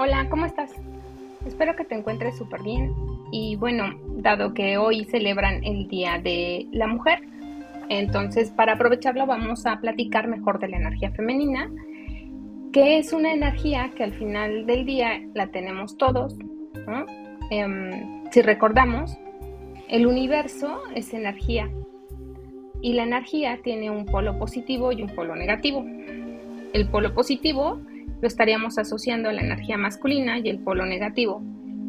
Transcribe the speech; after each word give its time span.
Hola, 0.00 0.28
¿cómo 0.30 0.46
estás? 0.46 0.70
Espero 1.44 1.74
que 1.74 1.82
te 1.84 1.96
encuentres 1.96 2.38
súper 2.38 2.62
bien. 2.62 2.94
Y 3.32 3.56
bueno, 3.56 3.98
dado 4.18 4.54
que 4.54 4.78
hoy 4.78 5.04
celebran 5.06 5.64
el 5.64 5.88
Día 5.88 6.20
de 6.22 6.68
la 6.70 6.86
Mujer, 6.86 7.18
entonces 7.88 8.50
para 8.50 8.74
aprovecharlo 8.74 9.26
vamos 9.26 9.66
a 9.66 9.80
platicar 9.80 10.28
mejor 10.28 10.60
de 10.60 10.68
la 10.68 10.76
energía 10.76 11.10
femenina, 11.10 11.68
que 12.72 12.98
es 12.98 13.12
una 13.12 13.32
energía 13.32 13.90
que 13.96 14.04
al 14.04 14.12
final 14.12 14.66
del 14.66 14.86
día 14.86 15.20
la 15.34 15.48
tenemos 15.48 15.98
todos. 15.98 16.36
Em, 17.50 18.22
si 18.30 18.40
recordamos, 18.40 19.18
el 19.88 20.06
universo 20.06 20.80
es 20.94 21.12
energía 21.12 21.68
y 22.80 22.92
la 22.92 23.02
energía 23.02 23.58
tiene 23.64 23.90
un 23.90 24.06
polo 24.06 24.38
positivo 24.38 24.92
y 24.92 25.02
un 25.02 25.08
polo 25.08 25.34
negativo. 25.34 25.84
El 26.72 26.88
polo 26.88 27.12
positivo 27.14 27.80
lo 28.20 28.26
estaríamos 28.26 28.78
asociando 28.78 29.28
a 29.28 29.32
la 29.32 29.42
energía 29.42 29.76
masculina 29.76 30.38
y 30.38 30.48
el 30.48 30.58
polo 30.58 30.86
negativo 30.86 31.42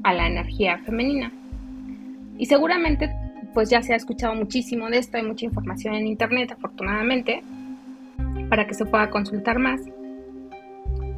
a 0.03 0.13
la 0.13 0.27
energía 0.27 0.77
femenina. 0.79 1.31
Y 2.37 2.45
seguramente 2.45 3.09
pues 3.53 3.69
ya 3.69 3.81
se 3.81 3.93
ha 3.93 3.97
escuchado 3.97 4.35
muchísimo 4.35 4.89
de 4.89 4.97
esto, 4.97 5.17
hay 5.17 5.23
mucha 5.23 5.45
información 5.45 5.95
en 5.95 6.07
internet 6.07 6.51
afortunadamente 6.51 7.43
para 8.49 8.67
que 8.67 8.73
se 8.73 8.85
pueda 8.85 9.09
consultar 9.09 9.59
más. 9.59 9.81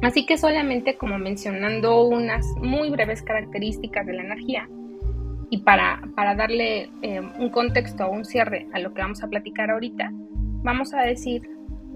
Así 0.02 0.26
que 0.26 0.36
solamente 0.36 0.96
como 0.96 1.18
mencionando 1.18 2.04
unas 2.04 2.44
muy 2.60 2.90
breves 2.90 3.22
características 3.22 4.06
de 4.06 4.14
la 4.14 4.22
energía 4.22 4.68
y 5.50 5.58
para, 5.58 6.02
para 6.16 6.34
darle 6.34 6.90
eh, 7.02 7.20
un 7.38 7.50
contexto 7.50 8.06
o 8.06 8.10
un 8.10 8.24
cierre 8.24 8.66
a 8.72 8.80
lo 8.80 8.92
que 8.92 9.02
vamos 9.02 9.22
a 9.22 9.28
platicar 9.28 9.70
ahorita, 9.70 10.10
vamos 10.62 10.94
a 10.94 11.02
decir 11.02 11.48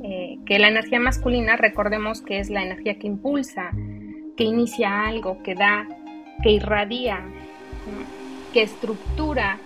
eh, 0.02 0.38
que 0.45 0.59
la 0.59 0.68
energía 0.68 1.00
masculina, 1.00 1.56
recordemos 1.56 2.23
que 2.23 2.38
es 2.38 2.50
la 2.50 2.62
energía 2.62 2.98
que 2.98 3.06
impulsa, 3.06 3.70
que 4.37 4.45
inicia 4.45 5.06
algo, 5.06 5.42
que 5.42 5.54
da, 5.54 5.88
que 6.43 6.51
irradia, 6.51 7.24
que 8.52 8.62
estructura 8.62 9.59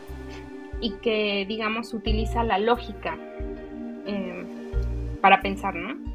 y 0.81 0.93
que, 1.03 1.45
digamos, 1.47 1.93
utiliza 1.93 2.45
la 2.45 2.59
lógica 2.59 3.17
eh, 4.07 4.45
para 5.21 5.41
pensar, 5.41 5.75
¿no? 5.75 6.11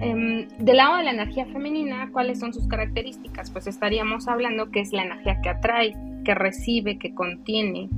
Em, 0.00 0.48
del 0.58 0.76
lado 0.76 0.96
de 0.96 1.04
la 1.04 1.12
energía 1.12 1.46
femenina, 1.46 2.10
¿cuáles 2.12 2.40
son 2.40 2.52
sus 2.52 2.66
características? 2.66 3.50
Pues 3.52 3.68
estaríamos 3.68 4.26
hablando 4.26 4.70
que 4.70 4.80
es 4.80 4.92
la 4.92 5.04
energía 5.04 5.40
que 5.40 5.48
atrae, 5.48 5.94
que 6.24 6.34
recibe, 6.34 6.98
que 6.98 7.14
contiene, 7.14 7.88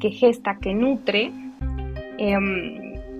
que 0.00 0.10
gesta, 0.10 0.58
que 0.60 0.74
nutre. 0.74 1.30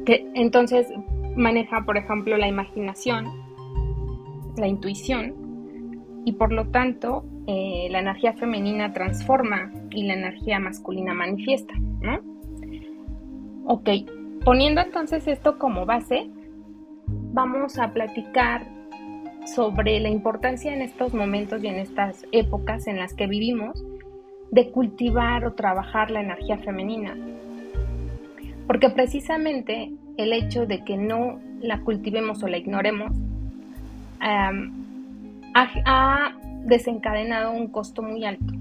Em, 0.09 0.31
entonces 0.35 0.89
maneja, 1.37 1.85
por 1.85 1.97
ejemplo, 1.97 2.37
la 2.37 2.49
imaginación, 2.49 3.27
la 4.57 4.67
intuición, 4.67 5.49
y 6.25 6.33
por 6.33 6.53
lo 6.53 6.69
tanto 6.69 7.25
eh, 7.47 7.89
la 7.91 8.01
energía 8.01 8.35
femenina 8.35 8.93
transforma 8.93 9.73
y 9.91 10.03
la 10.05 10.15
energía 10.15 10.59
masculina 10.59 11.15
manifiesta, 11.15 11.73
¿no? 12.01 12.21
Ok, 13.67 13.89
poniendo 14.45 14.81
entonces 14.81 15.27
esto 15.27 15.59
como 15.59 15.87
base, 15.87 16.29
vamos 17.33 17.79
a 17.79 17.93
platicar 17.93 18.67
sobre 19.47 20.01
la 20.01 20.11
importancia 20.11 20.75
en 20.75 20.83
estos 20.83 21.15
momentos 21.15 21.63
y 21.65 21.69
en 21.69 21.77
estas 21.77 22.27
épocas 22.33 22.87
en 22.87 22.99
las 22.99 23.15
que 23.15 23.27
vivimos 23.27 23.85
de 24.51 24.71
cultivar 24.71 25.47
o 25.47 25.55
trabajar 25.55 26.11
la 26.11 26.21
energía 26.21 26.59
femenina, 26.59 27.17
porque 28.69 28.91
precisamente 28.91 29.91
el 30.19 30.33
hecho 30.33 30.67
de 30.67 30.85
que 30.85 30.97
no 30.99 31.41
la 31.61 31.81
cultivemos 31.81 32.43
o 32.43 32.49
la 32.49 32.59
ignoremos 32.59 33.11
ha, 34.21 34.53
desencadenado 36.65 37.53
un 37.53 37.69
costo 37.69 38.03
muy 38.03 38.27
alto. 38.27 38.53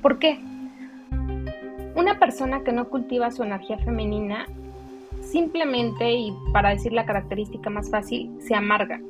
¿Por 0.00 0.18
qué? 0.18 0.38
Una 1.94 2.18
persona 2.18 2.64
que 2.64 2.72
no 2.72 2.88
cultiva 2.88 3.30
su 3.30 3.42
energía 3.42 3.76
femenina 3.78 4.46
simplemente, 5.20 6.10
y 6.10 6.34
para 6.52 6.70
decir 6.70 6.94
la 6.94 7.04
característica 7.04 7.68
más 7.68 7.90
fácil, 7.90 8.30
se 8.40 8.54
amarga. 8.54 9.00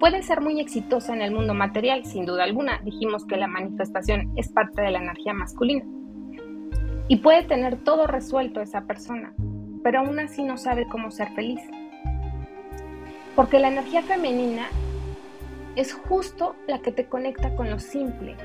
Puede 0.00 0.22
ser 0.22 0.40
muy 0.40 0.58
exitosa 0.58 1.14
en 1.14 1.20
el 1.20 1.32
mundo 1.32 1.52
material, 1.52 2.06
sin 2.06 2.24
duda 2.24 2.44
alguna. 2.44 2.80
Dijimos 2.82 3.26
que 3.26 3.36
la 3.36 3.46
manifestación 3.46 4.32
es 4.36 4.48
parte 4.48 4.80
de 4.80 4.90
la 4.90 5.02
energía 5.02 5.34
masculina. 5.34 5.84
Y 7.08 7.16
puede 7.16 7.42
tener 7.42 7.76
todo 7.76 8.06
resuelto 8.06 8.60
esa 8.60 8.82
persona, 8.82 9.34
pero 9.82 10.00
aún 10.00 10.18
así 10.18 10.42
no 10.42 10.56
sabe 10.56 10.86
cómo 10.86 11.10
ser 11.10 11.30
feliz. 11.34 11.60
Porque 13.34 13.58
la 13.58 13.68
energía 13.68 14.02
femenina 14.02 14.68
es 15.76 15.94
justo 15.94 16.54
la 16.66 16.80
que 16.80 16.92
te 16.92 17.06
conecta 17.06 17.54
con 17.56 17.70
lo 17.70 17.78
simple. 17.78 18.36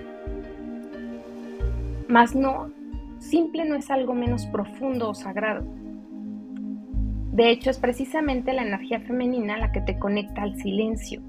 Mas 2.08 2.36
no, 2.36 2.72
simple 3.20 3.66
no 3.66 3.76
es 3.76 3.92
algo 3.92 4.14
menos 4.14 4.46
profundo 4.46 5.10
o 5.10 5.14
sagrado. 5.14 5.66
De 7.32 7.50
hecho, 7.50 7.70
es 7.70 7.78
precisamente 7.78 8.54
la 8.54 8.64
energía 8.64 9.00
femenina 9.02 9.58
la 9.58 9.72
que 9.72 9.82
te 9.82 10.00
conecta 10.00 10.42
al 10.42 10.58
silencio. 10.58 11.22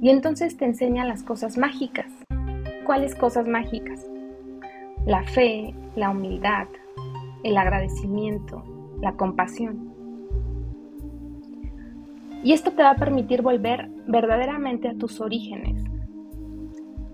Y 0.00 0.10
entonces 0.10 0.56
te 0.56 0.64
enseña 0.64 1.04
las 1.04 1.22
cosas 1.22 1.56
mágicas. 1.56 2.12
¿Cuáles 2.84 3.14
cosas 3.14 3.46
mágicas? 3.46 4.07
La 5.08 5.22
fe, 5.22 5.74
la 5.96 6.10
humildad, 6.10 6.68
el 7.42 7.56
agradecimiento, 7.56 8.62
la 9.00 9.14
compasión. 9.14 9.94
Y 12.44 12.52
esto 12.52 12.72
te 12.72 12.82
va 12.82 12.90
a 12.90 12.96
permitir 12.96 13.40
volver 13.40 13.88
verdaderamente 14.06 14.86
a 14.86 14.94
tus 14.94 15.22
orígenes. 15.22 15.82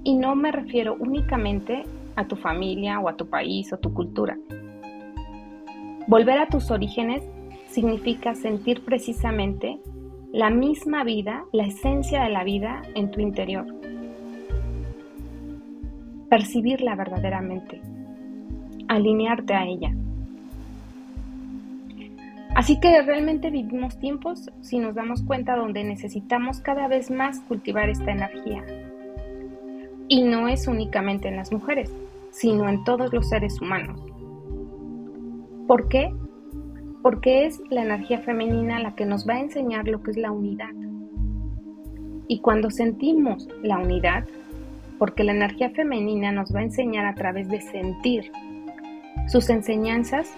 Y 0.02 0.16
no 0.16 0.34
me 0.34 0.50
refiero 0.50 0.96
únicamente 0.98 1.84
a 2.16 2.26
tu 2.26 2.34
familia 2.34 2.98
o 2.98 3.08
a 3.08 3.16
tu 3.16 3.28
país 3.28 3.72
o 3.72 3.78
tu 3.78 3.94
cultura. 3.94 4.36
Volver 6.08 6.38
a 6.38 6.48
tus 6.48 6.72
orígenes 6.72 7.22
significa 7.68 8.34
sentir 8.34 8.84
precisamente 8.84 9.78
la 10.32 10.50
misma 10.50 11.04
vida, 11.04 11.44
la 11.52 11.66
esencia 11.66 12.24
de 12.24 12.30
la 12.30 12.42
vida 12.42 12.82
en 12.96 13.12
tu 13.12 13.20
interior 13.20 13.83
percibirla 16.34 16.96
verdaderamente, 16.96 17.80
alinearte 18.88 19.54
a 19.54 19.66
ella. 19.66 19.94
Así 22.56 22.80
que 22.80 23.02
realmente 23.02 23.50
vivimos 23.50 24.00
tiempos, 24.00 24.50
si 24.60 24.80
nos 24.80 24.96
damos 24.96 25.22
cuenta, 25.22 25.54
donde 25.54 25.84
necesitamos 25.84 26.58
cada 26.58 26.88
vez 26.88 27.08
más 27.08 27.38
cultivar 27.42 27.88
esta 27.88 28.10
energía. 28.10 28.64
Y 30.08 30.24
no 30.24 30.48
es 30.48 30.66
únicamente 30.66 31.28
en 31.28 31.36
las 31.36 31.52
mujeres, 31.52 31.94
sino 32.32 32.68
en 32.68 32.82
todos 32.82 33.12
los 33.12 33.28
seres 33.28 33.60
humanos. 33.60 34.02
¿Por 35.68 35.86
qué? 35.86 36.12
Porque 37.00 37.46
es 37.46 37.62
la 37.70 37.82
energía 37.82 38.18
femenina 38.18 38.80
la 38.80 38.96
que 38.96 39.06
nos 39.06 39.24
va 39.24 39.34
a 39.34 39.40
enseñar 39.40 39.86
lo 39.86 40.02
que 40.02 40.10
es 40.10 40.16
la 40.16 40.32
unidad. 40.32 40.74
Y 42.26 42.40
cuando 42.40 42.72
sentimos 42.72 43.48
la 43.62 43.78
unidad, 43.78 44.24
porque 44.98 45.24
la 45.24 45.32
energía 45.32 45.70
femenina 45.70 46.32
nos 46.32 46.54
va 46.54 46.60
a 46.60 46.64
enseñar 46.64 47.06
a 47.06 47.14
través 47.14 47.48
de 47.48 47.60
sentir. 47.60 48.30
Sus 49.28 49.50
enseñanzas 49.50 50.32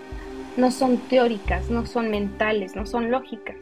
no 0.57 0.71
son 0.71 0.99
teóricas, 1.09 1.71
no 1.71 1.87
son 1.87 2.11
mentales, 2.11 2.77
no 2.77 2.87
son 2.87 3.11
lógicas. 3.11 3.57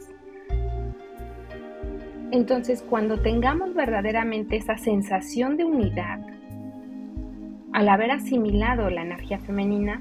Entonces, 2.31 2.83
cuando 2.83 3.21
tengamos 3.21 3.75
verdaderamente 3.75 4.57
esa 4.57 4.77
sensación 4.77 5.57
de 5.57 5.65
unidad, 5.65 6.21
al 7.73 7.89
haber 7.89 8.11
asimilado 8.13 8.91
la 8.91 9.03
energía 9.03 9.39
femenina, 9.39 10.01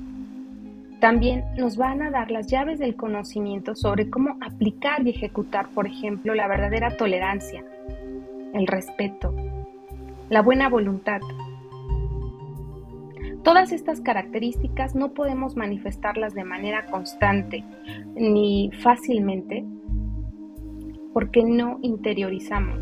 también 0.99 1.43
nos 1.57 1.75
van 1.75 2.01
a 2.01 2.11
dar 2.11 2.31
las 2.31 2.47
llaves 2.47 2.79
del 2.79 2.95
conocimiento 2.95 3.75
sobre 3.75 4.09
cómo 4.09 4.37
aplicar 4.41 5.05
y 5.05 5.09
ejecutar, 5.09 5.67
por 5.69 5.85
ejemplo, 5.85 6.33
la 6.33 6.47
verdadera 6.47 6.96
tolerancia, 6.96 7.63
el 8.53 8.67
respeto, 8.67 9.35
la 10.34 10.41
buena 10.41 10.68
voluntad. 10.68 11.22
Todas 13.44 13.72
estas 13.72 14.02
características 14.02 14.96
no 14.96 15.14
podemos 15.14 15.56
manifestarlas 15.56 16.34
de 16.34 16.44
manera 16.44 16.88
constante 16.88 17.64
ni 18.16 18.72
fácilmente 18.82 19.64
porque 21.14 21.44
no 21.44 21.78
interiorizamos, 21.84 22.80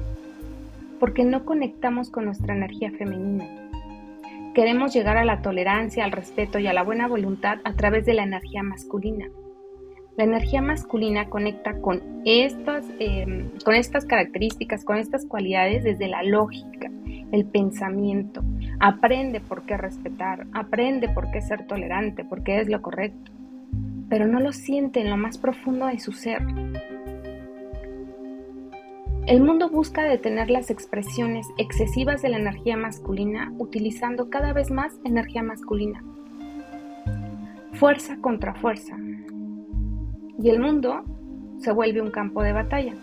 porque 0.97 1.25
no 1.25 1.43
conectamos 1.43 2.09
con 2.09 2.23
nuestra 2.23 2.55
energía 2.55 2.89
femenina. 2.91 3.45
Queremos 4.55 4.93
llegar 4.93 5.17
a 5.17 5.25
la 5.25 5.41
tolerancia, 5.41 6.05
al 6.05 6.13
respeto 6.13 6.57
y 6.57 6.67
a 6.67 6.73
la 6.73 6.83
buena 6.83 7.09
voluntad 7.09 7.57
a 7.65 7.73
través 7.73 8.05
de 8.05 8.13
la 8.13 8.23
energía 8.23 8.63
masculina. 8.63 9.27
La 10.17 10.25
energía 10.25 10.61
masculina 10.61 11.29
conecta 11.29 11.79
con 11.79 12.01
estas, 12.25 12.85
em, 12.99 13.49
con 13.63 13.75
estas 13.75 14.05
características, 14.05 14.83
con 14.83 14.97
estas 14.97 15.25
cualidades 15.25 15.83
desde 15.83 16.07
la 16.07 16.21
lógica, 16.23 16.91
el 17.31 17.45
pensamiento, 17.45 18.43
aprende 18.79 19.39
por 19.39 19.63
qué 19.63 19.77
respetar, 19.77 20.47
aprende 20.51 21.07
por 21.07 21.31
qué 21.31 21.41
ser 21.41 21.65
tolerante, 21.65 22.25
por 22.25 22.43
qué 22.43 22.59
es 22.59 22.67
lo 22.67 22.81
correcto, 22.81 23.31
pero 24.09 24.27
no 24.27 24.41
lo 24.41 24.51
siente 24.51 24.99
en 24.99 25.09
lo 25.09 25.17
más 25.17 25.37
profundo 25.37 25.87
de 25.87 25.99
su 25.99 26.11
ser. 26.11 26.41
El 29.27 29.41
mundo 29.41 29.69
busca 29.69 30.03
detener 30.03 30.49
las 30.49 30.69
expresiones 30.69 31.47
excesivas 31.57 32.21
de 32.21 32.29
la 32.29 32.37
energía 32.37 32.75
masculina 32.75 33.53
utilizando 33.59 34.29
cada 34.29 34.51
vez 34.51 34.71
más 34.71 34.99
energía 35.05 35.41
masculina. 35.41 36.03
Fuerza 37.73 38.17
contra 38.19 38.55
fuerza. 38.55 38.97
Y 40.41 40.49
el 40.49 40.59
mundo 40.59 41.03
se 41.59 41.71
vuelve 41.71 42.01
un 42.01 42.09
campo 42.09 42.41
de 42.41 42.53
batalla. 42.53 42.95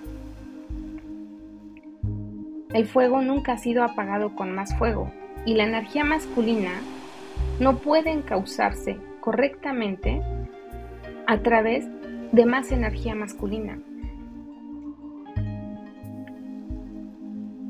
El 2.75 2.87
fuego 2.87 3.23
nunca 3.23 3.53
ha 3.53 3.59
sido 3.59 3.85
apagado 3.85 4.35
con 4.35 4.55
más 4.55 4.77
fuego 4.77 5.13
y 5.47 5.55
la 5.55 5.65
energía 5.65 6.05
masculina 6.05 6.73
no 7.61 7.79
puede 7.79 8.11
encauzarse 8.11 8.99
correctamente 9.21 10.21
a 11.27 11.39
través 11.39 11.87
de 12.33 12.45
más 12.45 12.73
energía 12.73 13.15
masculina. 13.15 13.79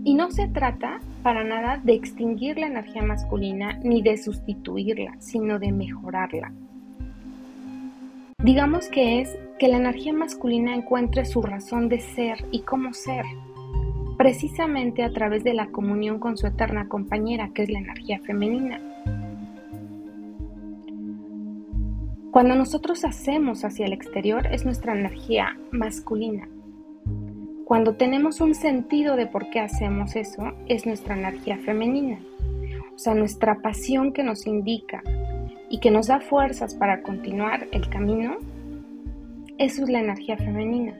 Y 0.05 0.15
no 0.15 0.31
se 0.31 0.49
trata 0.49 1.01
para 1.23 1.45
nada 1.45 1.79
de 1.85 1.93
extinguir 1.93 2.59
la 2.59 2.69
energía 2.69 3.03
masculina 3.03 3.79
ni 3.85 4.01
de 4.01 4.17
sustituirla, 4.17 5.17
sino 5.19 5.59
de 5.59 5.73
mejorarla. 5.73 6.53
Digamos 8.45 8.89
que 8.89 9.21
es 9.21 9.37
que 9.59 9.67
la 9.67 9.79
energía 9.79 10.13
masculina 10.13 10.73
encuentre 10.73 11.25
su 11.25 11.43
razón 11.43 11.89
de 11.89 11.99
ser 11.99 12.39
y 12.53 12.61
cómo 12.61 12.95
ser, 12.95 13.25
precisamente 14.17 15.03
a 15.03 15.13
través 15.13 15.43
de 15.43 15.55
la 15.55 15.67
comunión 15.73 16.21
con 16.21 16.37
su 16.37 16.47
eterna 16.47 16.89
compañera, 16.89 17.51
que 17.53 17.65
es 17.65 17.69
la 17.69 17.81
energía 17.81 18.21
femenina. 18.21 18.81
Cuando 22.31 22.55
nosotros 22.55 23.05
hacemos 23.05 23.65
hacia 23.65 23.87
el 23.87 23.93
exterior 23.93 24.47
es 24.53 24.65
nuestra 24.65 24.97
energía 24.97 25.59
masculina. 25.73 26.49
Cuando 27.65 27.97
tenemos 27.97 28.41
un 28.41 28.55
sentido 28.55 29.17
de 29.17 29.27
por 29.27 29.51
qué 29.51 29.59
hacemos 29.59 30.15
eso, 30.15 30.53
es 30.69 30.87
nuestra 30.87 31.19
energía 31.19 31.59
femenina. 31.59 32.21
O 32.95 32.99
sea, 32.99 33.17
nuestra 33.17 33.57
pasión 33.63 34.13
que 34.13 34.23
nos 34.23 34.47
indica 34.47 35.03
y 35.71 35.81
que 35.81 35.91
nos 35.91 36.07
da 36.07 36.21
fuerzas 36.21 36.75
para 36.75 37.03
continuar 37.03 37.69
el 37.73 37.89
camino, 37.89 38.37
eso 39.59 39.83
es 39.83 39.89
la 39.89 40.01
energía 40.01 40.37
femenina. 40.37 40.95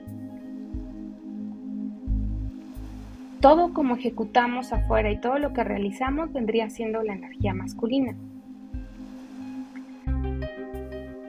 Todo 3.41 3.73
como 3.73 3.95
ejecutamos 3.95 4.73
afuera 4.73 5.11
y 5.11 5.19
todo 5.19 5.39
lo 5.39 5.53
que 5.53 5.63
realizamos 5.63 6.33
vendría 6.33 6.69
siendo 6.69 7.01
la 7.03 7.13
energía 7.13 7.53
masculina. 7.53 8.15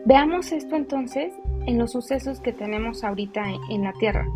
Veamos 0.04 0.50
esto 0.50 0.76
entonces 0.76 1.32
en 1.66 1.78
los 1.78 1.92
sucesos 1.92 2.40
que 2.40 2.52
tenemos 2.52 3.04
ahorita 3.04 3.44
en 3.70 3.84
la 3.84 3.92
Tierra 3.92 4.26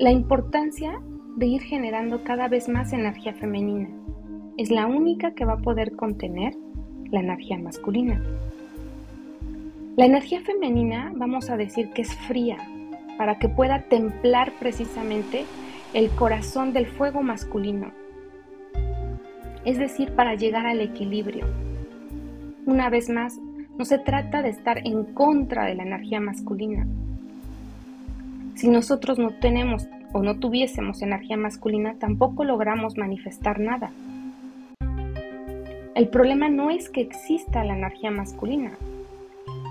la 0.00 0.10
importancia 0.10 0.98
de 1.36 1.46
ir 1.46 1.60
generando 1.60 2.24
cada 2.24 2.48
vez 2.48 2.70
más 2.70 2.94
energía 2.94 3.34
femenina. 3.34 3.90
Es 4.60 4.70
la 4.70 4.84
única 4.84 5.30
que 5.30 5.46
va 5.46 5.54
a 5.54 5.62
poder 5.62 5.96
contener 5.96 6.52
la 7.10 7.20
energía 7.20 7.56
masculina. 7.56 8.22
La 9.96 10.04
energía 10.04 10.42
femenina 10.42 11.10
vamos 11.16 11.48
a 11.48 11.56
decir 11.56 11.88
que 11.92 12.02
es 12.02 12.14
fría 12.14 12.58
para 13.16 13.38
que 13.38 13.48
pueda 13.48 13.84
templar 13.84 14.52
precisamente 14.60 15.46
el 15.94 16.10
corazón 16.10 16.74
del 16.74 16.84
fuego 16.84 17.22
masculino. 17.22 17.90
Es 19.64 19.78
decir, 19.78 20.12
para 20.12 20.34
llegar 20.34 20.66
al 20.66 20.82
equilibrio. 20.82 21.46
Una 22.66 22.90
vez 22.90 23.08
más, 23.08 23.40
no 23.78 23.86
se 23.86 23.96
trata 23.96 24.42
de 24.42 24.50
estar 24.50 24.86
en 24.86 25.04
contra 25.14 25.64
de 25.64 25.74
la 25.74 25.84
energía 25.84 26.20
masculina, 26.20 26.86
si 28.56 28.68
nosotros 28.68 29.18
no 29.18 29.30
tenemos 29.30 29.88
o 30.12 30.22
no 30.22 30.38
tuviésemos 30.38 31.00
energía 31.00 31.38
masculina, 31.38 31.94
tampoco 31.94 32.44
logramos 32.44 32.98
manifestar 32.98 33.58
nada. 33.58 33.90
El 35.94 36.08
problema 36.08 36.48
no 36.48 36.70
es 36.70 36.88
que 36.88 37.00
exista 37.00 37.64
la 37.64 37.76
energía 37.76 38.10
masculina. 38.10 38.78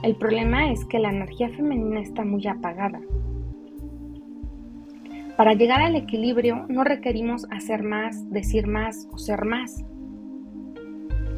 El 0.03 0.15
problema 0.15 0.71
es 0.71 0.85
que 0.85 0.99
la 0.99 1.09
energía 1.09 1.49
femenina 1.49 2.01
está 2.01 2.23
muy 2.23 2.45
apagada. 2.47 2.99
Para 5.37 5.53
llegar 5.53 5.81
al 5.81 5.95
equilibrio 5.95 6.65
no 6.67 6.83
requerimos 6.83 7.47
hacer 7.51 7.83
más, 7.83 8.29
decir 8.29 8.67
más 8.67 9.07
o 9.11 9.17
ser 9.17 9.45
más. 9.45 9.83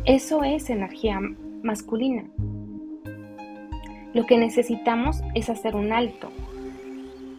Eso 0.06 0.44
es 0.44 0.70
energía 0.70 1.20
masculina. 1.64 2.26
Lo 4.14 4.26
que 4.26 4.38
necesitamos 4.38 5.22
es 5.36 5.50
hacer 5.50 5.76
un 5.76 5.94
alto, 5.94 6.32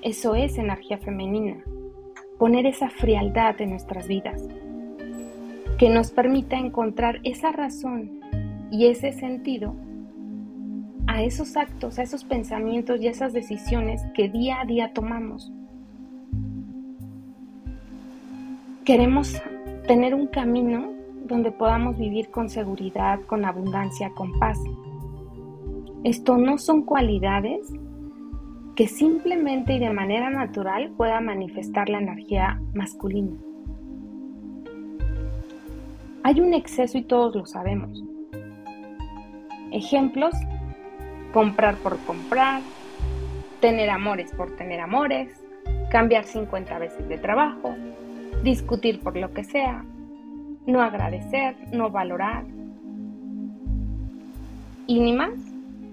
eso 0.01 0.35
es 0.35 0.59
energía 0.59 0.99
femenina, 0.99 1.63
poner 2.39 2.67
esa 2.67 2.89
frialdad 2.89 3.61
en 3.61 3.71
nuestras 3.71 4.09
vidas, 4.09 4.43
que 5.83 5.91
nos 5.91 6.13
permita 6.13 6.57
encontrar 6.57 7.19
esa 7.25 7.51
razón 7.51 8.21
y 8.71 8.87
ese 8.87 9.11
sentido 9.11 9.75
a 11.09 11.25
esos 11.25 11.57
actos, 11.57 11.99
a 11.99 12.05
esos 12.05 12.23
pensamientos 12.23 13.01
y 13.01 13.09
esas 13.09 13.33
decisiones 13.33 14.01
que 14.15 14.29
día 14.29 14.61
a 14.61 14.65
día 14.65 14.93
tomamos. 14.93 15.51
Queremos 18.85 19.43
tener 19.89 20.15
un 20.15 20.29
camino 20.29 20.93
donde 21.27 21.51
podamos 21.51 21.99
vivir 21.99 22.31
con 22.31 22.49
seguridad, 22.49 23.19
con 23.23 23.45
abundancia, 23.45 24.13
con 24.15 24.39
paz. 24.39 24.61
Esto 26.05 26.37
no 26.37 26.59
son 26.59 26.83
cualidades 26.83 27.73
que 28.77 28.87
simplemente 28.87 29.73
y 29.75 29.79
de 29.81 29.93
manera 29.93 30.31
natural 30.31 30.93
pueda 30.97 31.21
manifestar 31.21 31.89
la 31.89 31.99
energía 31.99 32.63
masculina. 32.73 33.37
Hay 36.25 36.41
un 36.41 36.55
exceso 36.55 36.99
y 36.99 37.03
todos 37.03 37.35
lo 37.35 37.47
sabemos. 37.47 38.03
Ejemplos, 39.71 40.35
comprar 41.33 41.77
por 41.77 41.99
comprar, 42.01 42.63
tener 43.61 43.91
amores 43.91 44.33
por 44.33 44.55
tener 44.57 44.81
amores, 44.81 45.29
cambiar 45.91 46.25
50 46.25 46.79
veces 46.79 47.09
de 47.09 47.19
trabajo, 47.19 47.75
discutir 48.43 49.01
por 49.01 49.17
lo 49.17 49.33
que 49.33 49.45
sea, 49.45 49.85
no 50.67 50.81
agradecer, 50.83 51.57
no 51.73 51.91
valorar. 51.91 52.45
Y 54.87 55.01
ni 55.01 55.13
más, 55.13 55.35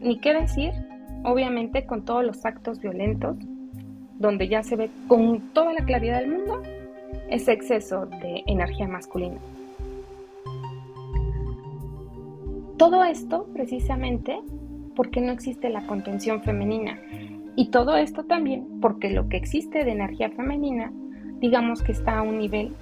ni 0.02 0.20
qué 0.20 0.34
decir 0.34 0.74
obviamente 1.24 1.86
con 1.86 2.06
todos 2.06 2.24
los 2.24 2.46
actos 2.46 2.80
violentos, 2.80 3.38
donde 4.18 4.48
ya 4.48 4.64
se 4.64 4.76
ve 4.76 4.90
con 5.08 5.42
toda 5.54 5.74
la 5.74 5.86
claridad 5.86 6.19
del 6.19 6.31
mundo 6.31 6.62
ese 7.30 7.52
exceso 7.52 8.06
de 8.06 8.44
energía 8.48 8.88
masculina. 8.88 9.38
Todo 12.80 13.04
esto 13.04 13.45
precisamente 13.52 14.40
porque 14.95 15.19
no 15.19 15.33
existe 15.33 15.69
la 15.69 15.86
contención 15.86 16.42
femenina. 16.42 16.98
Y 17.57 17.71
todo 17.71 17.98
esto 17.98 18.24
también 18.24 18.80
porque 18.80 19.09
lo 19.09 19.28
que 19.28 19.36
existe 19.36 19.83
de 19.83 19.92
energía 19.92 20.30
femenina, 20.30 20.94
digamos 21.42 21.83
que 21.83 21.92
está 21.92 22.19
a 22.19 22.21
un 22.21 22.38
nivel 22.38 22.74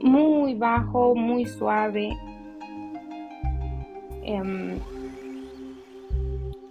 muy 0.00 0.54
bajo, 0.54 1.16
muy 1.16 1.44
suave. 1.44 2.16
Em, 4.22 4.78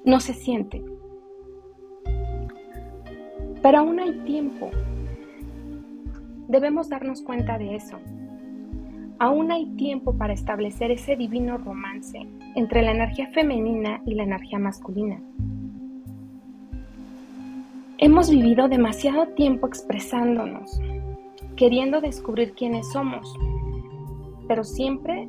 no 0.06 0.22
se 0.22 0.34
siente. 0.34 0.82
Pero 3.62 3.80
aún 3.80 4.00
hay 4.00 4.14
tiempo. 4.20 4.72
Debemos 6.48 6.88
darnos 6.88 7.22
cuenta 7.22 7.58
de 7.58 7.76
eso. 7.76 8.00
Aún 9.22 9.52
hay 9.52 9.66
tiempo 9.76 10.18
para 10.18 10.32
establecer 10.32 10.92
ese 10.92 11.18
divino 11.18 11.58
romance 11.58 12.26
entre 12.56 12.82
la 12.82 12.92
energía 12.92 13.28
femenina 13.32 14.02
y 14.06 14.16
la 14.16 14.24
energía 14.24 14.60
masculina. 14.60 15.22
Hemos 17.98 18.30
vivido 18.30 18.70
demasiado 18.70 19.28
tiempo 19.28 19.68
expresándonos, 19.68 20.80
queriendo 21.58 22.00
descubrir 22.00 22.54
quiénes 22.54 22.90
somos, 22.94 23.38
pero 24.48 24.64
siempre 24.64 25.28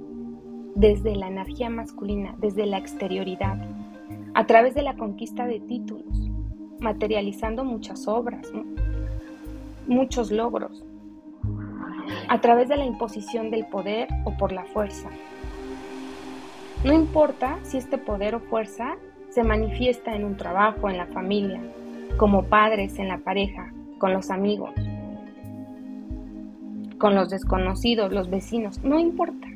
desde 0.77 1.17
la 1.17 1.27
energía 1.27 1.69
masculina, 1.69 2.37
desde 2.39 2.67
la 2.67 2.79
exterioridad 2.79 3.59
a 4.35 4.47
través 4.47 4.77
de 4.77 4.83
la 4.83 4.95
conquista 4.95 5.47
de 5.49 5.59
títulos, 5.59 6.31
materializando 6.79 7.65
muchas 7.65 8.07
obras, 8.07 8.47
muchos 9.89 10.31
logros, 10.31 10.85
a 12.31 12.41
través 12.41 12.69
de 12.69 12.77
la 12.77 12.87
imposición 12.87 13.51
del 13.51 13.67
poder 13.67 14.09
o 14.25 14.37
por 14.37 14.53
la 14.53 14.65
fuerza. 14.65 15.11
No 16.85 16.93
importa 16.95 17.59
si 17.65 17.77
este 17.77 17.99
poder 17.99 18.37
o 18.37 18.41
fuerza 18.41 18.95
se 19.31 19.43
manifiesta 19.43 20.15
en 20.15 20.25
un 20.25 20.37
trabajo, 20.37 20.89
en 20.89 20.97
la 20.97 21.07
familia, 21.07 21.61
como 22.17 22.45
padres, 22.45 22.99
en 23.01 23.09
la 23.09 23.19
pareja, 23.19 23.73
con 23.99 24.13
los 24.13 24.31
amigos, 24.31 24.71
con 26.99 27.17
los 27.17 27.29
desconocidos, 27.31 28.13
los 28.13 28.31
vecinos, 28.31 28.83
no 28.85 28.99
importa 28.99 29.49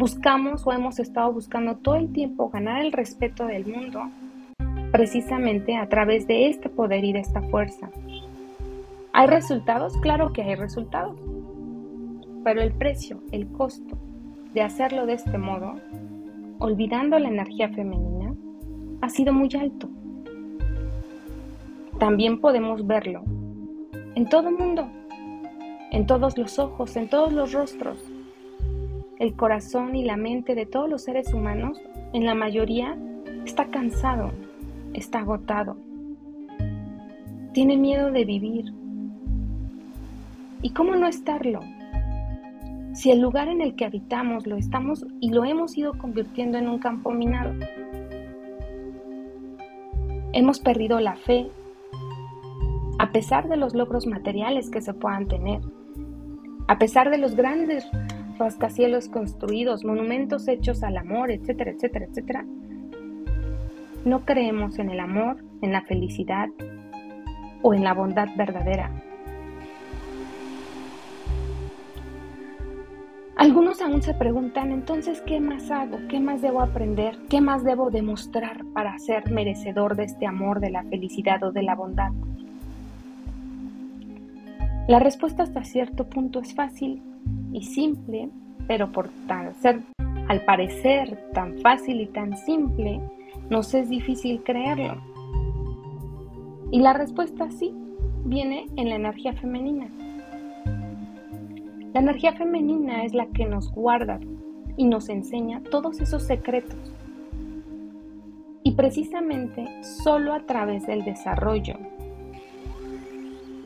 buscamos 0.00 0.66
o 0.66 0.72
hemos 0.72 0.98
estado 0.98 1.30
buscando 1.30 1.76
todo 1.76 1.96
el 1.96 2.10
tiempo 2.10 2.48
ganar 2.48 2.80
el 2.82 2.90
respeto 2.90 3.44
del 3.44 3.66
mundo 3.66 4.10
precisamente 4.92 5.76
a 5.76 5.88
través 5.90 6.26
de 6.26 6.48
este 6.48 6.70
poder 6.70 7.04
y 7.04 7.12
de 7.12 7.20
esta 7.20 7.42
fuerza. 7.42 7.90
¿Hay 9.12 9.26
resultados? 9.26 9.96
Claro 9.98 10.32
que 10.32 10.42
hay 10.42 10.54
resultados. 10.54 11.16
Pero 12.44 12.62
el 12.62 12.72
precio, 12.72 13.22
el 13.32 13.48
costo 13.48 13.98
de 14.54 14.62
hacerlo 14.62 15.06
de 15.06 15.14
este 15.14 15.36
modo, 15.36 15.74
olvidando 16.58 17.18
la 17.18 17.28
energía 17.28 17.68
femenina, 17.70 18.34
ha 19.00 19.08
sido 19.08 19.32
muy 19.32 19.48
alto. 19.58 19.88
También 21.98 22.40
podemos 22.40 22.86
verlo 22.86 23.22
en 24.14 24.28
todo 24.28 24.48
el 24.48 24.56
mundo, 24.56 24.88
en 25.90 26.06
todos 26.06 26.38
los 26.38 26.58
ojos, 26.58 26.96
en 26.96 27.08
todos 27.08 27.32
los 27.32 27.52
rostros. 27.52 27.98
El 29.18 29.34
corazón 29.34 29.96
y 29.96 30.04
la 30.04 30.16
mente 30.16 30.54
de 30.54 30.66
todos 30.66 30.88
los 30.88 31.02
seres 31.02 31.34
humanos, 31.34 31.80
en 32.12 32.24
la 32.24 32.34
mayoría, 32.34 32.96
está 33.44 33.66
cansado, 33.66 34.30
está 34.94 35.18
agotado, 35.20 35.76
tiene 37.52 37.76
miedo 37.76 38.10
de 38.10 38.24
vivir. 38.24 38.79
¿Y 40.62 40.70
cómo 40.70 40.94
no 40.94 41.06
estarlo? 41.06 41.60
Si 42.92 43.10
el 43.10 43.20
lugar 43.20 43.48
en 43.48 43.62
el 43.62 43.76
que 43.76 43.86
habitamos 43.86 44.46
lo 44.46 44.56
estamos 44.56 45.06
y 45.20 45.30
lo 45.30 45.44
hemos 45.44 45.76
ido 45.78 45.96
convirtiendo 45.96 46.58
en 46.58 46.68
un 46.68 46.78
campo 46.78 47.12
minado. 47.12 47.54
Hemos 50.32 50.60
perdido 50.60 51.00
la 51.00 51.16
fe, 51.16 51.46
a 52.98 53.10
pesar 53.10 53.48
de 53.48 53.56
los 53.56 53.74
logros 53.74 54.06
materiales 54.06 54.68
que 54.70 54.82
se 54.82 54.92
puedan 54.92 55.28
tener, 55.28 55.60
a 56.68 56.78
pesar 56.78 57.10
de 57.10 57.18
los 57.18 57.34
grandes 57.36 57.88
rascacielos 58.38 59.08
construidos, 59.08 59.84
monumentos 59.84 60.46
hechos 60.46 60.82
al 60.82 60.98
amor, 60.98 61.30
etcétera, 61.30 61.70
etcétera, 61.70 62.06
etcétera, 62.06 62.44
no 64.04 64.24
creemos 64.24 64.78
en 64.78 64.90
el 64.90 65.00
amor, 65.00 65.38
en 65.62 65.72
la 65.72 65.82
felicidad 65.82 66.48
o 67.62 67.74
en 67.74 67.82
la 67.82 67.94
bondad 67.94 68.28
verdadera. 68.36 68.90
Algunos 73.40 73.80
aún 73.80 74.02
se 74.02 74.12
preguntan, 74.12 74.70
entonces, 74.70 75.22
¿qué 75.22 75.40
más 75.40 75.70
hago? 75.70 75.96
¿Qué 76.10 76.20
más 76.20 76.42
debo 76.42 76.60
aprender? 76.60 77.16
¿Qué 77.30 77.40
más 77.40 77.64
debo 77.64 77.88
demostrar 77.90 78.66
para 78.74 78.98
ser 78.98 79.30
merecedor 79.30 79.96
de 79.96 80.04
este 80.04 80.26
amor, 80.26 80.60
de 80.60 80.68
la 80.68 80.82
felicidad 80.82 81.42
o 81.44 81.50
de 81.50 81.62
la 81.62 81.74
bondad? 81.74 82.12
La 84.88 84.98
respuesta 84.98 85.42
hasta 85.42 85.64
cierto 85.64 86.06
punto 86.06 86.40
es 86.40 86.54
fácil 86.54 87.02
y 87.50 87.62
simple, 87.62 88.28
pero 88.66 88.92
por 88.92 89.08
ser, 89.62 89.80
al 90.28 90.44
parecer 90.44 91.18
tan 91.32 91.56
fácil 91.60 92.02
y 92.02 92.08
tan 92.08 92.36
simple, 92.36 93.00
nos 93.48 93.72
es 93.72 93.88
difícil 93.88 94.42
creerlo. 94.42 95.00
Y 96.70 96.80
la 96.80 96.92
respuesta 96.92 97.50
sí 97.50 97.72
viene 98.26 98.66
en 98.76 98.90
la 98.90 98.96
energía 98.96 99.32
femenina. 99.32 99.88
La 101.92 102.00
energía 102.00 102.32
femenina 102.34 103.04
es 103.04 103.14
la 103.14 103.26
que 103.26 103.46
nos 103.46 103.72
guarda 103.72 104.20
y 104.76 104.86
nos 104.86 105.08
enseña 105.08 105.60
todos 105.70 106.00
esos 106.00 106.22
secretos. 106.22 106.78
Y 108.62 108.72
precisamente 108.72 109.66
solo 109.82 110.32
a 110.32 110.46
través 110.46 110.86
del 110.86 111.04
desarrollo 111.04 111.74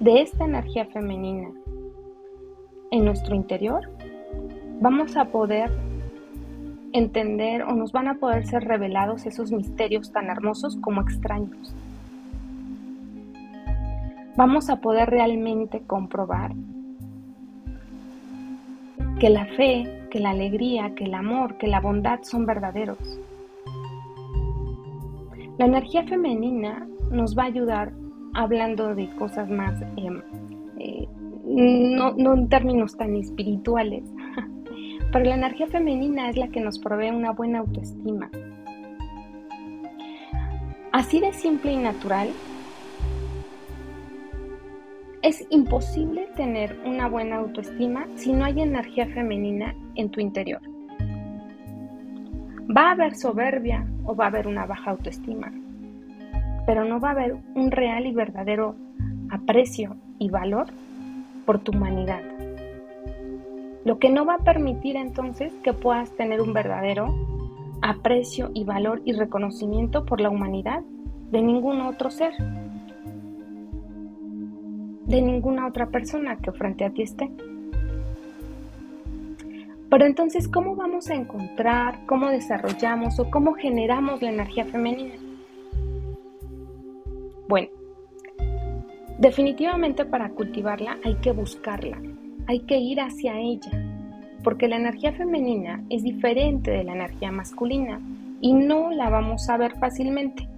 de 0.00 0.22
esta 0.22 0.46
energía 0.46 0.86
femenina 0.86 1.50
en 2.90 3.04
nuestro 3.04 3.34
interior, 3.34 3.90
vamos 4.80 5.16
a 5.18 5.26
poder 5.26 5.70
entender 6.94 7.62
o 7.64 7.74
nos 7.74 7.92
van 7.92 8.08
a 8.08 8.14
poder 8.14 8.46
ser 8.46 8.64
revelados 8.64 9.26
esos 9.26 9.52
misterios 9.52 10.12
tan 10.12 10.30
hermosos 10.30 10.76
como 10.76 11.02
extraños. 11.02 11.74
Vamos 14.36 14.70
a 14.70 14.80
poder 14.80 15.10
realmente 15.10 15.82
comprobar 15.86 16.54
que 19.18 19.30
la 19.30 19.46
fe, 19.46 20.06
que 20.10 20.20
la 20.20 20.30
alegría, 20.30 20.94
que 20.94 21.04
el 21.04 21.14
amor, 21.14 21.56
que 21.58 21.66
la 21.66 21.80
bondad 21.80 22.20
son 22.22 22.46
verdaderos. 22.46 22.98
La 25.58 25.66
energía 25.66 26.04
femenina 26.04 26.86
nos 27.10 27.36
va 27.38 27.44
a 27.44 27.46
ayudar 27.46 27.92
hablando 28.34 28.94
de 28.94 29.08
cosas 29.16 29.48
más, 29.48 29.80
em, 29.96 30.20
eh, 30.78 31.08
no, 31.44 32.12
no 32.16 32.34
en 32.34 32.48
términos 32.48 32.96
tan 32.96 33.14
espirituales, 33.14 34.02
pero 35.12 35.24
la 35.26 35.36
energía 35.36 35.68
femenina 35.68 36.28
es 36.28 36.36
la 36.36 36.48
que 36.48 36.60
nos 36.60 36.78
provee 36.80 37.10
una 37.10 37.30
buena 37.30 37.60
autoestima. 37.60 38.30
Así 40.90 41.20
de 41.20 41.32
simple 41.32 41.72
y 41.72 41.76
natural, 41.76 42.28
es 45.24 45.44
imposible 45.50 46.28
tener 46.36 46.78
una 46.84 47.08
buena 47.08 47.36
autoestima 47.36 48.06
si 48.14 48.32
no 48.32 48.44
hay 48.44 48.60
energía 48.60 49.06
femenina 49.06 49.74
en 49.96 50.10
tu 50.10 50.20
interior. 50.20 50.60
Va 52.76 52.88
a 52.88 52.92
haber 52.92 53.16
soberbia 53.16 53.84
o 54.04 54.14
va 54.14 54.26
a 54.26 54.28
haber 54.28 54.46
una 54.46 54.66
baja 54.66 54.92
autoestima 54.92 55.52
pero 56.66 56.84
no 56.84 57.00
va 57.00 57.08
a 57.08 57.12
haber 57.12 57.36
un 57.54 57.70
real 57.70 58.06
y 58.06 58.12
verdadero 58.12 58.74
aprecio 59.30 59.96
y 60.18 60.30
valor 60.30 60.66
por 61.44 61.58
tu 61.58 61.72
humanidad. 61.72 62.22
Lo 63.84 63.98
que 63.98 64.08
no 64.08 64.24
va 64.24 64.34
a 64.34 64.44
permitir 64.44 64.96
entonces 64.96 65.52
que 65.62 65.74
puedas 65.74 66.10
tener 66.16 66.40
un 66.40 66.52
verdadero 66.52 67.14
aprecio 67.82 68.50
y 68.54 68.64
valor 68.64 69.02
y 69.04 69.12
reconocimiento 69.12 70.06
por 70.06 70.20
la 70.20 70.30
humanidad 70.30 70.80
de 71.30 71.42
ningún 71.42 71.82
otro 71.82 72.10
ser, 72.10 72.32
de 75.06 75.20
ninguna 75.20 75.66
otra 75.66 75.86
persona 75.86 76.36
que 76.36 76.52
frente 76.52 76.84
a 76.84 76.90
ti 76.90 77.02
esté. 77.02 77.30
Pero 79.90 80.06
entonces, 80.06 80.48
¿cómo 80.48 80.74
vamos 80.74 81.08
a 81.10 81.14
encontrar, 81.14 82.04
cómo 82.06 82.28
desarrollamos 82.28 83.20
o 83.20 83.30
cómo 83.30 83.54
generamos 83.54 84.22
la 84.22 84.30
energía 84.30 84.64
femenina? 84.64 85.14
Bueno, 87.46 87.68
definitivamente 89.18 90.04
para 90.04 90.30
cultivarla 90.30 90.98
hay 91.04 91.14
que 91.16 91.32
buscarla, 91.32 92.00
hay 92.48 92.60
que 92.60 92.78
ir 92.78 93.00
hacia 93.00 93.38
ella, 93.38 93.70
porque 94.42 94.66
la 94.66 94.76
energía 94.76 95.12
femenina 95.12 95.84
es 95.90 96.02
diferente 96.02 96.70
de 96.70 96.84
la 96.84 96.94
energía 96.94 97.30
masculina 97.30 98.00
y 98.40 98.52
no 98.52 98.90
la 98.90 99.10
vamos 99.10 99.48
a 99.48 99.56
ver 99.58 99.78
fácilmente. 99.78 100.48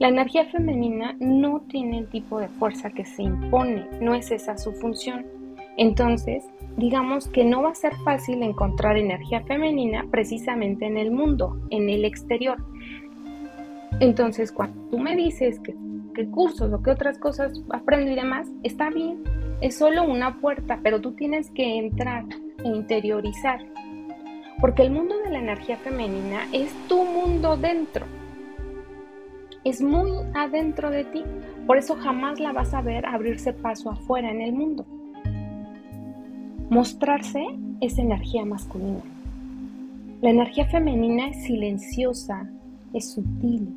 La 0.00 0.08
energía 0.08 0.46
femenina 0.46 1.14
no 1.20 1.60
tiene 1.68 1.98
el 1.98 2.08
tipo 2.08 2.40
de 2.40 2.48
fuerza 2.48 2.88
que 2.88 3.04
se 3.04 3.22
impone, 3.22 3.86
no 4.00 4.14
es 4.14 4.30
esa 4.30 4.56
su 4.56 4.72
función. 4.72 5.26
Entonces, 5.76 6.42
digamos 6.78 7.28
que 7.28 7.44
no 7.44 7.64
va 7.64 7.72
a 7.72 7.74
ser 7.74 7.94
fácil 7.96 8.42
encontrar 8.42 8.96
energía 8.96 9.42
femenina 9.42 10.06
precisamente 10.10 10.86
en 10.86 10.96
el 10.96 11.10
mundo, 11.10 11.60
en 11.68 11.90
el 11.90 12.06
exterior. 12.06 12.56
Entonces, 14.00 14.52
cuando 14.52 14.80
tú 14.88 14.98
me 14.98 15.14
dices 15.14 15.60
que 15.60 15.74
qué 16.14 16.26
cursos 16.30 16.72
o 16.72 16.82
qué 16.82 16.92
otras 16.92 17.18
cosas 17.18 17.52
aprendo 17.68 18.10
y 18.10 18.14
demás, 18.14 18.48
está 18.62 18.88
bien, 18.88 19.22
es 19.60 19.76
solo 19.76 20.04
una 20.04 20.40
puerta, 20.40 20.80
pero 20.82 21.02
tú 21.02 21.12
tienes 21.12 21.50
que 21.50 21.76
entrar 21.76 22.24
e 22.64 22.68
interiorizar. 22.68 23.60
Porque 24.62 24.80
el 24.80 24.92
mundo 24.92 25.14
de 25.18 25.30
la 25.30 25.40
energía 25.40 25.76
femenina 25.76 26.46
es 26.54 26.72
tu 26.88 27.04
mundo 27.04 27.58
dentro. 27.58 28.06
Es 29.64 29.82
muy 29.82 30.10
adentro 30.34 30.90
de 30.90 31.04
ti. 31.04 31.22
Por 31.66 31.76
eso 31.76 31.96
jamás 31.96 32.40
la 32.40 32.52
vas 32.52 32.72
a 32.74 32.80
ver 32.80 33.06
abrirse 33.06 33.52
paso 33.52 33.90
afuera 33.90 34.30
en 34.30 34.40
el 34.40 34.52
mundo. 34.52 34.86
Mostrarse 36.70 37.44
es 37.80 37.98
energía 37.98 38.44
masculina. 38.44 39.02
La 40.22 40.30
energía 40.30 40.66
femenina 40.66 41.28
es 41.28 41.44
silenciosa, 41.44 42.48
es 42.92 43.12
sutil, 43.12 43.74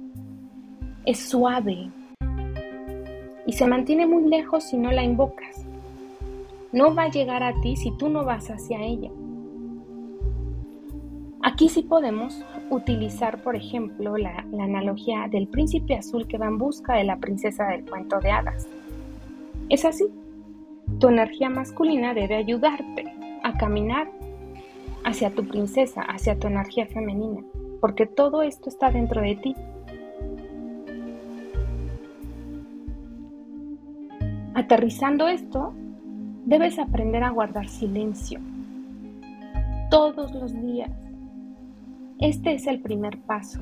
es 1.05 1.19
suave, 1.19 1.89
y 3.45 3.53
se 3.53 3.67
mantiene 3.67 4.05
muy 4.05 4.29
lejos 4.29 4.63
si 4.65 4.77
no 4.77 4.91
la 4.91 5.03
invocas. 5.03 5.65
No 6.71 6.93
va 6.95 7.03
a 7.03 7.09
llegar 7.09 7.43
a 7.43 7.53
ti 7.61 7.75
si 7.75 7.91
tú 7.97 8.09
no 8.09 8.23
vas 8.23 8.49
hacia 8.49 8.81
ella. 8.81 9.09
Aquí 11.45 11.67
sí 11.67 11.81
podemos 11.81 12.41
utilizar, 12.69 13.43
por 13.43 13.57
ejemplo, 13.57 14.15
la, 14.15 14.45
analogía 14.61 15.27
del 15.29 15.49
príncipe 15.49 15.93
azul 15.93 16.25
que 16.25 16.37
va 16.37 16.47
en 16.47 16.57
busca 16.57 16.95
de 16.95 17.03
la 17.03 17.17
princesa 17.17 17.65
del 17.65 17.83
cuento 17.83 18.21
de 18.21 18.31
hadas. 18.31 18.65
Es 19.67 19.83
así. 19.83 20.05
Tu 20.99 21.09
energía 21.09 21.49
masculina 21.49 22.13
debe 22.13 22.35
ayudarte 22.35 23.13
a 23.43 23.57
caminar 23.57 24.09
hacia 25.03 25.31
tu 25.31 25.45
princesa, 25.45 26.01
hacia 26.03 26.39
tu 26.39 26.47
energía 26.47 26.85
femenina, 26.85 27.41
porque 27.81 28.05
todo 28.05 28.41
esto 28.41 28.69
está 28.69 28.89
dentro 28.89 29.21
de 29.21 29.35
ti. 29.35 29.55
Aterrizando 34.53 35.27
esto, 35.27 35.73
debes 36.45 36.79
aprender 36.79 37.21
a 37.25 37.31
guardar 37.31 37.67
silencio 37.67 38.39
todos 39.89 40.33
los 40.33 40.53
días. 40.61 41.02
Este 42.19 42.53
es 42.53 42.67
el 42.67 42.81
primer 42.81 43.19
paso. 43.21 43.59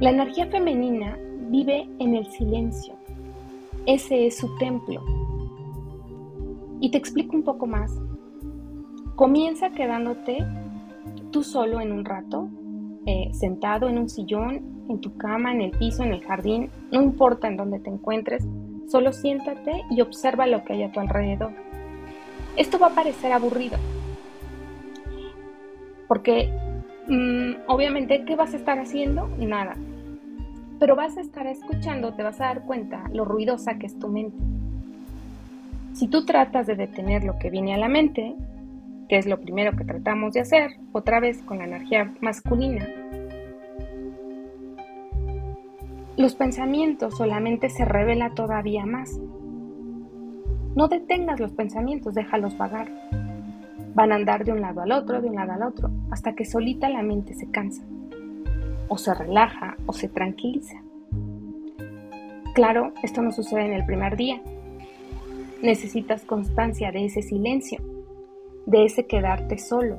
La 0.00 0.10
energía 0.10 0.46
femenina 0.46 1.16
vive 1.48 1.88
en 1.98 2.14
el 2.14 2.26
silencio. 2.26 2.94
Ese 3.86 4.26
es 4.26 4.36
su 4.36 4.54
templo. 4.58 5.02
Y 6.80 6.90
te 6.90 6.98
explico 6.98 7.36
un 7.36 7.42
poco 7.42 7.66
más. 7.66 7.92
Comienza 9.16 9.70
quedándote 9.70 10.44
tú 11.30 11.42
solo 11.42 11.80
en 11.80 11.92
un 11.92 12.04
rato, 12.04 12.48
eh, 13.06 13.30
sentado 13.32 13.88
en 13.88 13.98
un 13.98 14.08
sillón, 14.08 14.84
en 14.88 15.00
tu 15.00 15.16
cama, 15.16 15.52
en 15.52 15.62
el 15.62 15.70
piso, 15.72 16.02
en 16.02 16.12
el 16.12 16.24
jardín, 16.24 16.70
no 16.92 17.02
importa 17.02 17.48
en 17.48 17.56
dónde 17.56 17.78
te 17.78 17.90
encuentres, 17.90 18.46
solo 18.88 19.12
siéntate 19.12 19.82
y 19.90 20.00
observa 20.00 20.46
lo 20.46 20.64
que 20.64 20.74
hay 20.74 20.82
a 20.82 20.92
tu 20.92 21.00
alrededor. 21.00 21.52
Esto 22.56 22.78
va 22.78 22.88
a 22.88 22.94
parecer 22.94 23.32
aburrido, 23.32 23.78
porque 26.06 26.50
mm, 27.08 27.52
obviamente, 27.66 28.24
¿qué 28.24 28.36
vas 28.36 28.54
a 28.54 28.56
estar 28.56 28.78
haciendo? 28.78 29.28
Nada. 29.38 29.76
Pero 30.78 30.94
vas 30.94 31.16
a 31.16 31.20
estar 31.20 31.46
escuchando, 31.46 32.14
te 32.14 32.22
vas 32.22 32.40
a 32.40 32.44
dar 32.44 32.62
cuenta 32.62 33.04
lo 33.12 33.24
ruidosa 33.24 33.78
que 33.78 33.86
es 33.86 33.98
tu 33.98 34.08
mente. 34.08 34.38
Si 35.92 36.06
tú 36.06 36.24
tratas 36.24 36.66
de 36.66 36.76
detener 36.76 37.24
lo 37.24 37.38
que 37.38 37.50
viene 37.50 37.74
a 37.74 37.78
la 37.78 37.88
mente, 37.88 38.36
que 39.08 39.16
es 39.16 39.26
lo 39.26 39.40
primero 39.40 39.72
que 39.72 39.84
tratamos 39.84 40.34
de 40.34 40.40
hacer, 40.40 40.72
otra 40.92 41.18
vez 41.18 41.42
con 41.42 41.58
la 41.58 41.64
energía 41.64 42.12
masculina, 42.20 42.86
los 46.16 46.34
pensamientos 46.34 47.16
solamente 47.16 47.70
se 47.70 47.84
revela 47.84 48.30
todavía 48.30 48.84
más. 48.86 49.18
No 50.74 50.88
detengas 50.88 51.40
los 51.40 51.52
pensamientos, 51.52 52.14
déjalos 52.14 52.56
vagar. 52.56 52.88
Van 53.98 54.12
a 54.12 54.14
andar 54.14 54.44
de 54.44 54.52
un 54.52 54.60
lado 54.60 54.80
al 54.80 54.92
otro, 54.92 55.20
de 55.20 55.28
un 55.28 55.34
lado 55.34 55.54
al 55.54 55.62
otro, 55.64 55.90
hasta 56.12 56.36
que 56.36 56.44
solita 56.44 56.88
la 56.88 57.02
mente 57.02 57.34
se 57.34 57.50
cansa, 57.50 57.82
o 58.86 58.96
se 58.96 59.12
relaja, 59.12 59.76
o 59.86 59.92
se 59.92 60.08
tranquiliza. 60.08 60.80
Claro, 62.54 62.92
esto 63.02 63.22
no 63.22 63.32
sucede 63.32 63.66
en 63.66 63.72
el 63.72 63.84
primer 63.84 64.16
día. 64.16 64.40
Necesitas 65.62 66.24
constancia 66.24 66.92
de 66.92 67.06
ese 67.06 67.22
silencio 67.22 67.82
de 68.66 68.84
ese 68.84 69.04
quedarte 69.04 69.58
solo. 69.58 69.96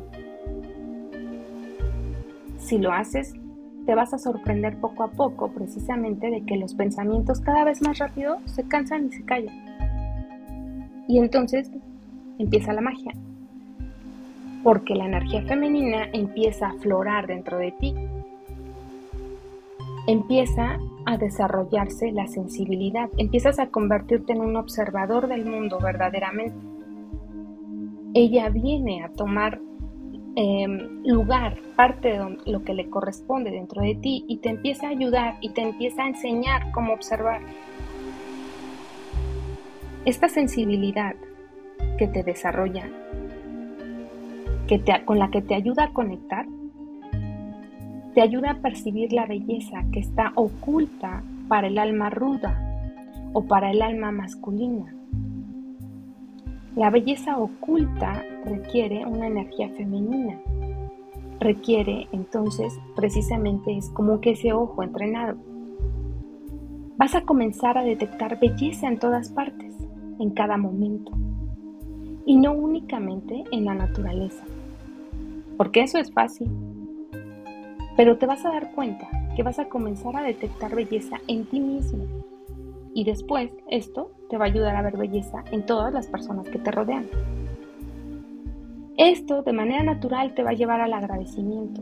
Si 2.58 2.77
lo 2.77 2.94
haces, 2.94 3.34
te 3.86 3.96
vas 3.96 4.13
a 4.13 4.18
sorprender 4.18 4.77
poco 4.79 5.03
a 5.03 5.12
poco 5.12 5.51
precisamente 5.51 6.29
de 6.29 6.46
que 6.46 6.56
los 6.56 6.74
pensamientos 6.74 7.41
cada 7.41 7.65
vez 7.65 7.82
más 7.82 7.98
rápido 7.98 8.38
se 8.46 8.63
cansan 8.63 9.08
y 9.08 9.12
se 9.12 9.25
callan. 9.25 11.03
Y 11.10 11.18
entonces 11.18 11.70
empieza 12.38 12.72
la 12.72 12.79
magia, 12.79 13.12
porque 14.63 14.96
la 14.96 15.06
energía 15.06 15.42
femenina 15.44 16.10
empieza 16.13 16.68
a 16.68 16.72
aflorar 16.72 17.28
dentro 17.28 17.58
de 17.58 17.72
ti. 17.74 17.96
Empieza 20.08 20.78
a 21.06 21.18
desarrollarse 21.18 22.12
la 22.12 22.28
sensibilidad, 22.28 23.10
empiezas 23.18 23.60
a 23.60 23.68
convertirte 23.68 24.34
en 24.34 24.42
un 24.42 24.56
observador 24.56 25.28
del 25.28 25.46
mundo 25.46 25.80
verdaderamente 25.80 26.70
ella 28.13 28.50
viene 28.50 29.04
a 29.04 29.10
tomar 29.10 29.60
em, 30.36 31.04
lugar, 31.06 31.58
parte 31.75 32.10
de 32.10 32.38
lo 32.46 32.63
que 32.63 32.74
le 32.74 32.89
corresponde 32.89 33.51
dentro 33.51 33.82
de 33.82 33.96
ti 33.96 34.25
y 34.28 34.38
te 34.38 34.50
empieza 34.50 34.88
a 34.88 34.92
ayudar 34.92 35.36
y 35.42 35.50
te 35.50 35.62
empieza 35.62 36.04
a 36.04 36.08
enseñar 36.08 36.72
cómo 36.72 36.94
observar. 36.94 37.42
Esta 40.06 40.30
sensibilidad 40.30 41.16
que 41.98 42.08
te 42.08 42.24
desarrolla, 42.24 42.89
que 44.70 45.04
con 45.04 45.18
la 45.18 45.32
que 45.32 45.42
te 45.42 45.56
ayuda 45.56 45.86
a 45.86 45.94
conectar, 45.94 46.46
te 48.14 48.22
ayuda 48.22 48.52
a 48.52 48.62
percibir 48.62 49.12
la 49.12 49.26
belleza 49.26 49.84
que 49.92 50.00
está 50.00 50.32
oculta 50.36 51.24
para 51.48 51.68
el 51.68 51.80
alma 51.80 52.12
ruda 52.12 52.86
o 53.34 53.46
para 53.46 53.72
el 53.72 53.82
alma 53.82 54.12
masculina. 54.12 54.94
La 56.76 56.92
belleza 56.92 57.40
oculta 57.40 58.24
requiere 58.46 59.08
una 59.08 59.25
energía 59.25 59.70
femenina. 59.70 60.40
Requiere 61.40 62.08
entonces, 62.12 62.79
precisamente 62.96 63.75
es 63.75 63.90
como 63.90 64.22
que 64.22 64.32
ese 64.32 64.53
ojo 64.53 64.84
entrenado. 64.84 65.36
Vas 66.96 67.16
a 67.16 67.22
comenzar 67.22 67.75
a 67.79 67.84
detectar 67.84 68.40
belleza 68.40 68.88
en 68.88 69.00
todas 69.00 69.29
partes, 69.29 69.75
en 70.20 70.29
cada 70.29 70.58
momento. 70.58 71.12
Y 72.27 72.36
no 72.36 72.53
únicamente 72.53 73.44
en 73.51 73.66
la 73.66 73.74
naturaleza. 73.74 74.46
Porque 75.59 75.81
eso 75.81 75.98
es 75.98 76.09
fácil. 76.13 76.50
Pero 77.98 78.17
te 78.17 78.25
vas 78.25 78.45
a 78.45 78.50
dar 78.50 78.72
cuenta 78.72 79.09
que 79.35 79.43
vas 79.43 79.59
a 79.59 79.65
comenzar 79.65 80.15
a 80.15 80.24
detectar 80.24 80.74
belleza 80.74 81.17
en 81.27 81.43
ti 81.48 81.59
mismo 81.59 82.05
y 82.93 83.03
después 83.03 83.51
esto 83.69 84.09
te 84.29 84.37
va 84.37 84.45
a 84.45 84.48
ayudar 84.48 84.77
a 84.77 84.81
ver 84.81 84.95
belleza 84.95 85.43
en 85.51 85.65
todas 85.65 85.93
las 85.93 86.07
personas 86.07 86.48
que 86.48 86.59
te 86.59 86.72
rodean. 86.72 87.07
Esto 88.95 89.41
de 89.41 89.51
manera 89.51 89.83
natural 89.83 90.33
te 90.33 90.43
va 90.43 90.51
a 90.51 90.53
llevar 90.53 90.79
al 90.79 90.93
agradecimiento, 90.93 91.81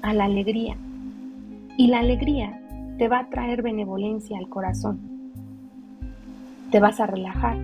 a 0.00 0.14
la 0.14 0.24
alegría. 0.24 0.74
Y 1.76 1.88
la 1.88 1.98
alegría 1.98 2.62
te 2.96 3.08
va 3.08 3.18
a 3.18 3.28
traer 3.28 3.60
benevolencia 3.60 4.38
al 4.38 4.48
corazón. 4.48 5.00
Te 6.70 6.80
vas 6.80 6.98
a 6.98 7.06
relajar. 7.06 7.58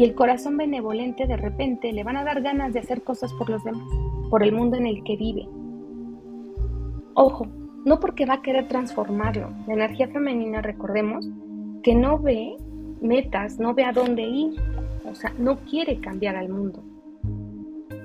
Y 0.00 0.04
el 0.04 0.14
corazón 0.14 0.56
benevolente 0.56 1.26
de 1.26 1.36
repente 1.36 1.92
le 1.92 2.04
van 2.04 2.16
a 2.16 2.24
dar 2.24 2.40
ganas 2.40 2.72
de 2.72 2.78
hacer 2.78 3.02
cosas 3.02 3.34
por 3.34 3.50
los 3.50 3.62
demás, 3.64 3.86
por 4.30 4.42
el 4.42 4.50
mundo 4.50 4.78
en 4.78 4.86
el 4.86 5.04
que 5.04 5.14
vive. 5.14 5.46
Ojo, 7.12 7.46
no 7.84 8.00
porque 8.00 8.24
va 8.24 8.36
a 8.36 8.40
querer 8.40 8.66
transformarlo. 8.66 9.50
La 9.66 9.74
energía 9.74 10.08
femenina, 10.08 10.62
recordemos, 10.62 11.28
que 11.82 11.94
no 11.94 12.18
ve 12.18 12.56
metas, 13.02 13.58
no 13.58 13.74
ve 13.74 13.84
a 13.84 13.92
dónde 13.92 14.22
ir, 14.22 14.58
o 15.04 15.14
sea, 15.14 15.34
no 15.36 15.58
quiere 15.58 16.00
cambiar 16.00 16.34
al 16.34 16.48
mundo. 16.48 16.82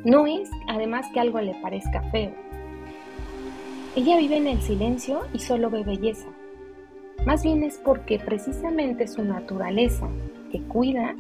No 0.03 0.27
es 0.27 0.51
además 0.67 1.07
que 1.13 1.21
algo 1.21 1.39
le 1.39 1.55
parezca 1.61 2.01
feo. 2.11 2.33
Ella 3.95 4.17
vive 4.17 4.35
en 4.35 4.47
el 4.47 4.61
silencio 4.61 5.21
y 5.31 5.39
solo 5.39 5.69
ve 5.69 5.85
belleza. 5.85 6.27
Más 7.25 7.41
bien 7.41 7.63
es 7.63 7.77
porque 7.77 8.19
precisamente 8.19 9.07
su 9.07 9.23
naturaleza, 9.23 10.09
que 10.51 10.61
cuida, 10.63 11.15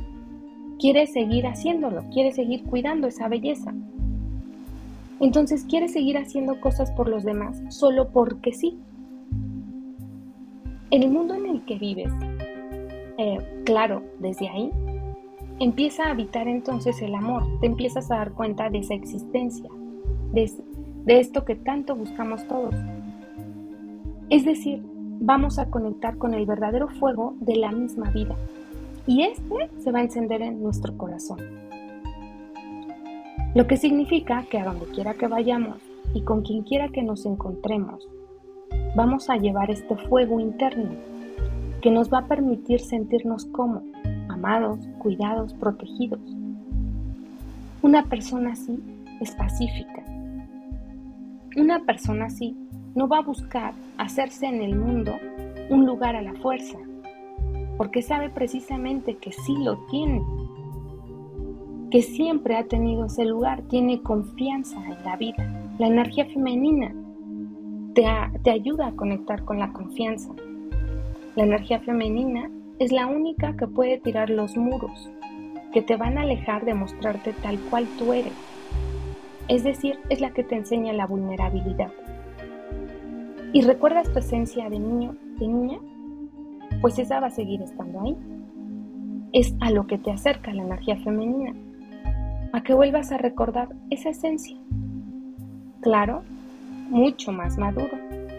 quiere 0.79 1.07
seguir 1.07 1.47
haciéndolo, 1.47 2.03
quiere 2.11 2.31
seguir 2.31 2.63
cuidando 2.63 3.07
esa 3.07 3.27
belleza. 3.27 3.73
Entonces 5.19 5.65
quieres 5.65 5.93
seguir 5.93 6.17
haciendo 6.17 6.59
cosas 6.59 6.91
por 6.91 7.07
los 7.07 7.23
demás 7.23 7.61
solo 7.69 8.09
porque 8.09 8.53
sí. 8.53 8.77
En 10.91 11.03
el 11.03 11.11
mundo 11.11 11.33
en 11.35 11.45
el 11.47 11.65
que 11.65 11.77
vives, 11.77 12.11
eh, 13.17 13.63
claro, 13.65 14.03
desde 14.19 14.49
ahí, 14.49 14.71
empieza 15.59 16.05
a 16.05 16.11
habitar 16.11 16.47
entonces 16.47 17.01
el 17.01 17.15
amor, 17.15 17.43
te 17.59 17.67
empiezas 17.67 18.11
a 18.11 18.17
dar 18.17 18.33
cuenta 18.33 18.69
de 18.69 18.79
esa 18.79 18.93
existencia, 18.93 19.69
de 20.31 21.19
esto 21.19 21.45
que 21.45 21.55
tanto 21.55 21.95
buscamos 21.95 22.45
todos. 22.47 22.75
Es 24.29 24.43
decir, 24.43 24.83
vamos 25.19 25.59
a 25.59 25.69
conectar 25.69 26.17
con 26.17 26.33
el 26.33 26.45
verdadero 26.45 26.87
fuego 26.89 27.35
de 27.39 27.55
la 27.55 27.71
misma 27.71 28.09
vida 28.11 28.35
y 29.07 29.23
este 29.23 29.69
se 29.79 29.91
va 29.91 29.99
a 29.99 30.03
encender 30.03 30.41
en 30.41 30.61
nuestro 30.61 30.97
corazón. 30.97 31.39
Lo 33.53 33.67
que 33.67 33.77
significa 33.77 34.43
que 34.49 34.59
a 34.59 34.65
donde 34.65 34.85
quiera 34.87 35.13
que 35.13 35.27
vayamos 35.27 35.77
y 36.13 36.21
con 36.21 36.41
quien 36.41 36.63
quiera 36.63 36.89
que 36.89 37.03
nos 37.03 37.25
encontremos, 37.25 38.07
vamos 38.95 39.29
a 39.29 39.37
llevar 39.37 39.71
este 39.71 39.95
fuego 39.95 40.39
interno 40.39 40.91
que 41.81 41.91
nos 41.91 42.11
va 42.11 42.19
a 42.19 42.27
permitir 42.27 42.79
sentirnos 42.79 43.45
como 43.45 43.83
amados, 44.27 44.79
cuidados, 44.97 45.53
protegidos. 45.53 46.19
Una 47.81 48.03
persona 48.03 48.53
así 48.53 48.79
es 49.21 49.31
pacífica. 49.31 50.03
Una 51.55 51.79
persona 51.85 52.25
así 52.25 52.57
no 52.95 53.07
va 53.07 53.19
a 53.19 53.21
buscar 53.21 53.73
hacerse 53.97 54.47
en 54.47 54.61
el 54.61 54.75
mundo 54.75 55.13
un 55.69 55.85
lugar 55.85 56.15
a 56.15 56.21
la 56.21 56.33
fuerza, 56.33 56.77
porque 57.77 58.01
sabe 58.01 58.29
precisamente 58.29 59.17
que 59.17 59.31
sí 59.31 59.55
lo 59.57 59.77
tiene 59.89 60.21
que 61.95 62.01
siempre 62.01 62.57
ha 62.57 62.65
tenido 62.65 63.05
ese 63.05 63.23
lugar, 63.23 63.61
tiene 63.69 64.01
confianza 64.01 64.77
en 64.85 65.01
la 65.05 65.15
vida. 65.15 65.71
La 65.79 65.87
energía 65.87 66.25
femenina 66.25 66.93
te, 67.93 68.51
ayuda 68.51 68.87
a 68.87 68.95
conectar 68.97 69.45
con 69.45 69.59
la 69.59 69.71
confianza. 69.71 70.33
La 71.37 71.43
energía 71.43 71.79
femenina 71.79 72.51
es 72.79 72.91
la 72.91 73.07
única 73.07 73.55
que 73.55 73.67
puede 73.67 73.97
tirar 73.99 74.29
los 74.29 74.57
muros 74.57 75.09
que 75.71 75.81
te 75.81 75.95
van 75.95 76.17
a 76.17 76.23
alejar 76.23 76.65
de 76.65 76.73
mostrarte 76.73 77.31
tal 77.31 77.57
cual 77.69 77.85
tú 77.97 78.11
eres. 78.11 78.33
Es 79.47 79.63
decir, 79.63 79.97
es 80.09 80.19
la 80.19 80.31
que 80.31 80.43
te 80.43 80.55
enseña 80.55 80.91
la 80.91 81.07
vulnerabilidad. 81.07 81.93
¿Y 83.53 83.61
recuerdas 83.61 84.11
tu 84.11 84.19
esencia 84.19 84.69
de 84.69 84.79
niño, 84.79 85.15
de 85.39 85.47
niña? 85.47 85.79
Pues 86.85 86.99
esa 86.99 87.19
va 87.19 87.25
a 87.25 87.31
seguir 87.31 87.63
estando 87.63 87.99
ahí. 87.99 88.15
Es 89.33 89.55
a 89.59 89.71
lo 89.71 89.87
que 89.87 89.97
te 89.97 90.11
acerca 90.11 90.53
la 90.53 90.61
energía 90.61 90.95
femenina 90.97 91.55
a 92.53 92.61
que 92.61 92.75
vuelvas 92.75 93.11
a 93.11 93.17
recordar 93.17 93.69
esa 93.89 94.09
esencia. 94.09 94.55
Claro, 95.81 96.21
mucho 96.91 97.31
más 97.31 97.57
maduro, 97.57 97.89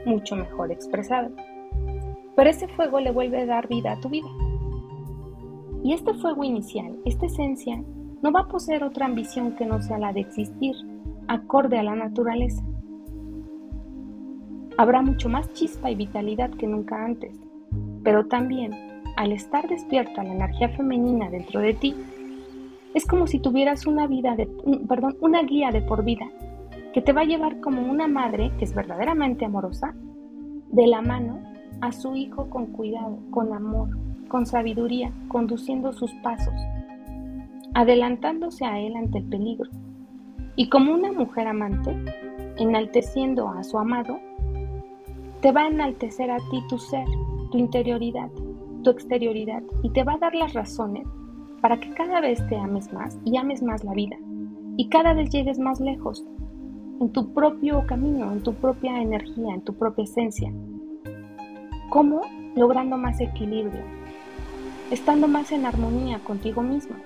mucho 0.05 0.37
mejor 0.37 0.71
expresado. 0.71 1.33
Pero 2.37 2.49
ese 2.49 2.69
fuego 2.69 3.01
le 3.01 3.11
vuelve 3.11 3.41
a 3.41 3.47
dar 3.47 3.67
vida 3.67 3.91
a 3.91 4.01
tu 4.01 4.11
vida. 4.11 4.29
Y 5.83 5.93
este 5.93 6.15
fuego 6.15 6.45
inicial, 6.45 6.95
esta 7.05 7.27
esencia, 7.27 7.83
no 8.23 8.31
va 8.31 8.43
a 8.43 8.49
poseer 8.49 8.85
otra 8.85 9.07
ambición 9.07 9.57
que 9.57 9.67
no 9.67 9.83
sea 9.83 9.99
la 9.99 10.13
de 10.13 10.21
existir, 10.21 10.77
acorde 11.27 11.81
a 11.81 11.83
la 11.83 11.97
naturaleza. 11.97 12.63
Habrá 14.79 15.03
mucho 15.03 15.29
más 15.29 15.53
chispa 15.53 15.91
y 15.91 15.97
vitalidad 15.97 16.51
que 16.51 16.69
nunca 16.69 17.05
antes, 17.05 17.37
pero 18.03 18.27
también, 18.27 19.03
al 19.17 19.33
estar 19.33 19.69
despierta 19.69 20.23
la 20.23 20.35
energía 20.35 20.69
femenina 20.71 21.31
dentro 21.31 21.61
de 21.61 21.75
ti, 21.75 21.95
es 22.95 23.07
como 23.07 23.27
si 23.27 23.39
tuvieras 23.39 23.87
una 23.87 24.07
vida 24.07 24.37
perdón, 24.89 25.17
una 25.21 25.43
guía 25.43 25.71
de 25.71 25.83
por 25.83 26.05
vida 26.05 26.31
que 26.95 27.03
te 27.03 27.13
va 27.13 27.21
a 27.21 27.27
llevar 27.27 27.61
como 27.61 27.83
una 27.83 28.09
madre 28.09 28.53
que 28.59 28.65
es 28.65 28.75
verdaderamente 28.75 29.45
amorosa, 29.45 29.95
de 30.71 30.87
la 30.87 31.03
mano 31.03 31.41
a 31.83 31.93
su 31.93 32.17
hijo 32.17 32.49
con 32.49 32.67
cuidado, 32.67 33.19
con 33.31 33.53
amor, 33.53 33.91
con 34.29 34.47
sabiduría, 34.47 35.13
conduciendo 35.29 35.93
sus 35.93 36.13
pasos, 36.23 36.55
adelantándose 37.75 38.65
a 38.65 38.81
él 38.81 38.97
ante 38.97 39.19
el 39.19 39.25
peligro. 39.25 39.71
Y 40.57 40.71
como 40.71 40.95
una 40.95 41.13
mujer 41.13 41.49
amante, 41.49 41.95
enalteciendo 42.57 43.49
a 43.51 43.63
su 43.63 43.79
amado, 43.79 44.19
te 45.43 45.53
va 45.53 45.65
a 45.65 45.69
enaltecer 45.69 46.31
a 46.31 46.39
ti 46.51 46.63
tu 46.69 46.79
ser, 46.79 47.07
tu 47.57 47.61
interioridad, 47.61 48.31
tu 48.83 48.91
exterioridad, 48.91 49.63
y 49.83 49.89
te 49.89 50.05
va 50.05 50.13
a 50.13 50.19
dar 50.19 50.35
las 50.35 50.53
razones 50.53 51.07
para 51.63 51.81
que 51.81 51.91
cada 51.95 52.21
vez 52.21 52.47
te 52.49 52.57
ames 52.57 52.93
más 52.93 53.19
y 53.25 53.39
ames 53.39 53.63
más 53.63 53.83
la 53.83 53.95
vida, 53.95 54.17
y 54.77 54.91
cada 54.91 55.15
vez 55.15 55.31
llegues 55.31 55.59
más 55.59 55.81
lejos, 55.81 56.23
en 57.01 57.11
tu 57.13 57.33
propio 57.33 57.87
camino, 57.87 58.31
en 58.31 58.43
tu 58.43 58.53
propia 58.53 59.01
energía, 59.01 59.55
en 59.55 59.63
tu 59.63 59.73
propia 59.73 60.05
esencia. 60.05 60.53
¿Cómo? 61.89 62.21
Logrando 62.57 62.99
más 62.99 63.23
equilibrio, 63.23 63.85
estando 64.91 65.27
más 65.27 65.51
en 65.51 65.65
armonía 65.65 66.19
contigo 66.19 66.61
mismo. 66.61 66.97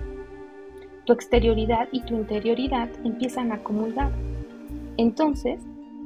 Tu 1.05 1.13
exterioridad 1.13 1.87
y 1.93 2.01
tu 2.01 2.15
interioridad 2.15 2.89
empiezan 3.05 3.53
a 3.53 3.63
comulgar. 3.63 4.11
Entonces, 4.97 5.61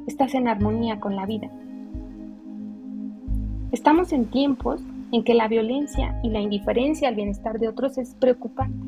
estás 0.06 0.36
en 0.36 0.48
armonía 0.48 1.00
con 1.00 1.16
la 1.16 1.26
vida. 1.26 1.50
Estamos 3.76 4.14
en 4.14 4.28
tiempos 4.28 4.80
en 5.12 5.26
que 5.26 5.34
la 5.34 5.50
violencia 5.50 6.18
y 6.24 6.30
la 6.30 6.40
indiferencia 6.40 7.10
al 7.10 7.16
bienestar 7.16 7.60
de 7.60 7.68
otros 7.68 7.98
es 7.98 8.16
preocupante 8.16 8.88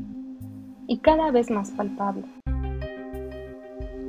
y 0.86 0.96
cada 1.00 1.30
vez 1.30 1.50
más 1.50 1.70
palpable. 1.72 2.24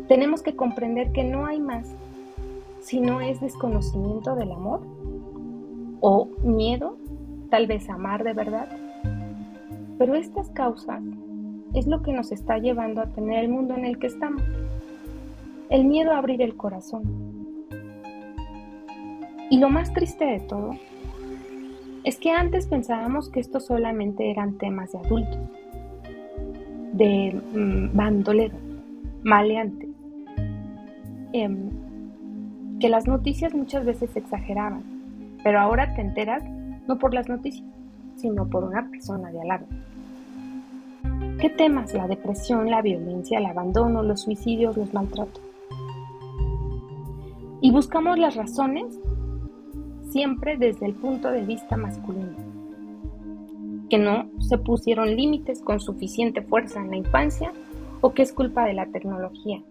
Tenemos 0.07 0.41
que 0.41 0.55
comprender 0.55 1.11
que 1.11 1.25
no 1.25 1.45
hay 1.45 1.59
más 1.59 1.85
si 2.79 3.01
no 3.01 3.19
es 3.19 3.41
desconocimiento 3.41 4.37
del 4.37 4.53
amor 4.53 4.79
o 5.99 6.29
miedo, 6.43 6.95
tal 7.49 7.67
vez 7.67 7.89
amar 7.89 8.23
de 8.23 8.31
verdad. 8.31 8.69
Pero 9.97 10.15
estas 10.15 10.49
causas 10.51 11.03
es 11.73 11.87
lo 11.87 12.01
que 12.03 12.13
nos 12.13 12.31
está 12.31 12.57
llevando 12.57 13.01
a 13.01 13.07
tener 13.07 13.43
el 13.43 13.49
mundo 13.49 13.75
en 13.75 13.83
el 13.83 13.99
que 13.99 14.07
estamos. 14.07 14.43
El 15.69 15.83
miedo 15.83 16.13
a 16.13 16.19
abrir 16.19 16.41
el 16.41 16.55
corazón. 16.55 17.38
Y 19.49 19.57
lo 19.57 19.69
más 19.69 19.93
triste 19.93 20.25
de 20.25 20.39
todo 20.39 20.71
es 22.03 22.17
que 22.17 22.31
antes 22.31 22.67
pensábamos 22.67 23.29
que 23.29 23.39
estos 23.39 23.65
solamente 23.65 24.31
eran 24.31 24.57
temas 24.57 24.91
de 24.91 24.99
adultos, 24.99 25.39
de 26.93 27.41
mm, 27.53 27.95
bandoleros, 27.95 28.61
maleantes, 29.23 29.89
Em, 31.31 31.69
que 32.79 32.89
las 32.89 33.07
noticias 33.07 33.53
muchas 33.53 33.85
veces 33.85 34.15
exageraban, 34.15 34.83
pero 35.43 35.59
ahora 35.59 35.93
te 35.93 36.01
enteras 36.01 36.43
no 36.87 36.97
por 36.97 37.13
las 37.13 37.29
noticias, 37.29 37.67
sino 38.15 38.49
por 38.49 38.63
una 38.63 38.89
persona 38.89 39.31
de 39.31 39.41
al 39.41 39.65
¿Qué 41.39 41.49
temas? 41.49 41.93
La 41.93 42.07
depresión, 42.07 42.71
la 42.71 42.81
violencia, 42.81 43.37
el 43.37 43.45
abandono, 43.45 44.01
los 44.01 44.21
suicidios, 44.21 44.75
los 44.75 44.93
maltratos. 44.93 45.43
Y 47.61 47.71
buscamos 47.71 48.17
las 48.17 48.35
razones 48.35 48.85
siempre 50.09 50.57
desde 50.57 50.85
el 50.85 50.93
punto 50.93 51.31
de 51.31 51.41
vista 51.41 51.77
masculino. 51.77 52.35
Que 53.89 53.97
no 53.97 54.29
se 54.39 54.57
pusieron 54.57 55.15
límites 55.15 55.61
con 55.61 55.79
suficiente 55.79 56.41
fuerza 56.41 56.79
en 56.79 56.91
la 56.91 56.97
infancia 56.97 57.51
o 58.01 58.13
que 58.13 58.21
es 58.21 58.33
culpa 58.33 58.65
de 58.65 58.73
la 58.73 58.85
tecnología, 58.85 59.61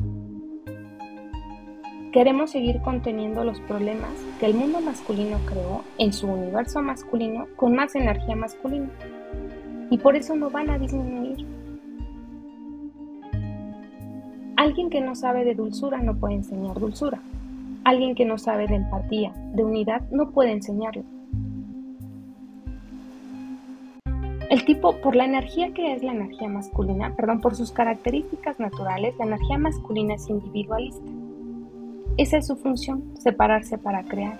Queremos 2.13 2.53
seguir 2.53 2.81
conteniendo 2.81 3.45
los 3.45 3.61
problemas 3.61 4.11
que 4.41 4.47
el 4.47 4.55
mundo 4.55 4.81
masculino 4.81 5.39
creó 5.45 5.85
en 5.99 6.15
su 6.15 6.27
universo 6.27 6.81
masculino 6.81 7.47
con 7.55 7.75
más 7.75 7.95
energía 7.95 8.35
masculina. 8.35 8.89
Y 9.91 9.99
por 9.99 10.17
eso 10.17 10.35
no 10.35 10.49
van 10.49 10.71
a 10.71 10.79
disminuir. 10.79 11.47
Alguien 14.57 14.89
que 14.89 15.03
no 15.03 15.15
sabe 15.15 15.45
de 15.45 15.55
dulzura 15.55 16.01
no 16.01 16.17
puede 16.17 16.37
enseñar 16.37 16.81
dulzura. 16.81 17.21
Alguien 17.89 18.15
que 18.15 18.27
no 18.27 18.37
sabe 18.37 18.67
de 18.67 18.75
empatía, 18.75 19.33
de 19.55 19.65
unidad, 19.65 20.03
no 20.11 20.31
puede 20.33 20.53
enseñarlo. 20.53 21.05
El 24.51 24.63
tipo, 24.67 25.01
por 25.01 25.17
la 25.17 25.25
energía 25.25 25.73
que 25.73 25.95
es 25.95 26.03
la 26.03 26.13
energía 26.13 26.51
masculina, 26.51 27.17
perdón, 27.17 27.41
por 27.41 27.55
sus 27.55 27.73
características 27.73 28.61
naturales, 28.61 29.15
la 29.19 29.25
energía 29.25 29.57
masculina 29.57 30.17
es 30.17 30.29
individualista. 30.29 31.11
Esa 32.19 32.37
es 32.37 32.47
su 32.49 32.57
función, 32.57 33.05
separarse 33.17 33.79
para 33.79 34.05
crear. 34.05 34.37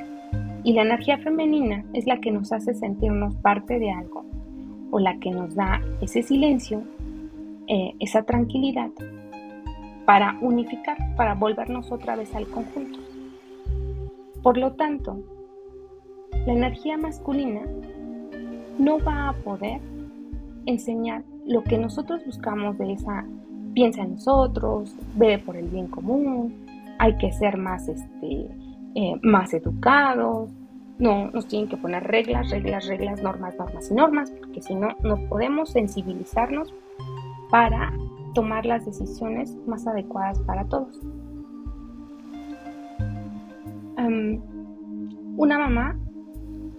Y 0.63 0.75
la 0.75 0.83
energía 0.83 1.17
femenina 1.17 1.87
es 1.95 2.07
la 2.07 2.21
que 2.21 2.31
nos 2.31 2.53
hace 2.53 2.75
sentirnos 2.75 3.35
parte 3.37 3.79
de 3.79 3.91
algo, 3.91 4.27
o 4.91 4.99
la 4.99 5.19
que 5.21 5.31
nos 5.31 5.55
da 5.55 5.81
ese 6.03 6.23
silencio, 6.23 6.83
eh, 7.67 7.95
esa 7.99 8.25
tranquilidad, 8.25 8.91
para 10.05 10.37
unificar, 10.43 10.99
para 11.17 11.35
volvernos 11.35 11.91
otra 11.91 12.15
vez 12.15 12.35
al 12.35 12.47
conjunto. 12.49 12.98
Por 14.49 14.57
lo 14.57 14.73
tanto, 14.73 15.23
la 16.47 16.55
energía 16.55 16.97
masculina 16.97 17.61
no 18.79 18.99
va 18.99 19.29
a 19.29 19.33
poder 19.35 19.79
enseñar 20.65 21.23
lo 21.45 21.63
que 21.63 21.77
nosotros 21.77 22.25
buscamos 22.25 22.79
de 22.79 22.95
esa 22.95 23.27
piensa 23.75 24.05
en 24.05 24.13
nosotros, 24.13 24.97
ve 25.17 25.39
por 25.39 25.55
el 25.55 25.69
bien 25.69 25.89
común, 25.89 26.65
hay 26.99 27.15
que 27.19 27.31
ser 27.31 27.59
más, 27.59 27.89
este, 27.89 28.49
eh, 28.95 29.21
más 29.21 29.53
educados, 29.53 30.49
no 30.99 31.31
nos 31.31 31.47
tienen 31.47 31.69
que 31.69 31.77
poner 31.77 32.05
reglas, 32.05 32.49
reglas, 32.49 32.87
reglas, 32.87 33.23
normas, 33.23 33.55
normas 33.59 33.91
y 33.91 33.95
normas, 33.95 34.31
porque 34.31 34.63
si 34.63 34.75
no, 34.75 34.97
no 35.03 35.29
podemos 35.29 35.73
sensibilizarnos 35.73 36.73
para 37.51 37.93
tomar 38.33 38.65
las 38.65 38.87
decisiones 38.87 39.55
más 39.67 39.87
adecuadas 39.87 40.39
para 40.39 40.65
todos. 40.65 40.99
Una 44.07 45.59
mamá 45.59 45.99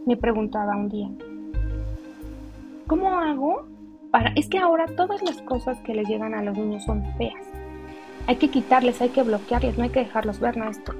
me 0.05 0.17
preguntaba 0.17 0.75
un 0.75 0.89
día, 0.89 1.10
¿cómo 2.88 3.19
hago 3.19 3.67
para... 4.12 4.32
Es 4.36 4.47
que 4.47 4.58
ahora 4.58 4.86
todas 4.95 5.21
las 5.21 5.41
cosas 5.41 5.77
que 5.82 5.93
les 5.93 6.08
llegan 6.08 6.34
a 6.34 6.43
los 6.43 6.58
niños 6.58 6.84
son 6.84 7.03
feas 7.17 7.49
hay 8.29 8.36
que 8.36 8.49
quitarles, 8.49 9.01
hay 9.01 9.10
que 9.10 9.23
bloquearles, 9.23 9.75
no 9.75 9.86
hay 9.86 9.89
que 9.89 10.01
dejarlos 10.01 10.39
ver, 10.39 10.55
esto. 10.69 10.93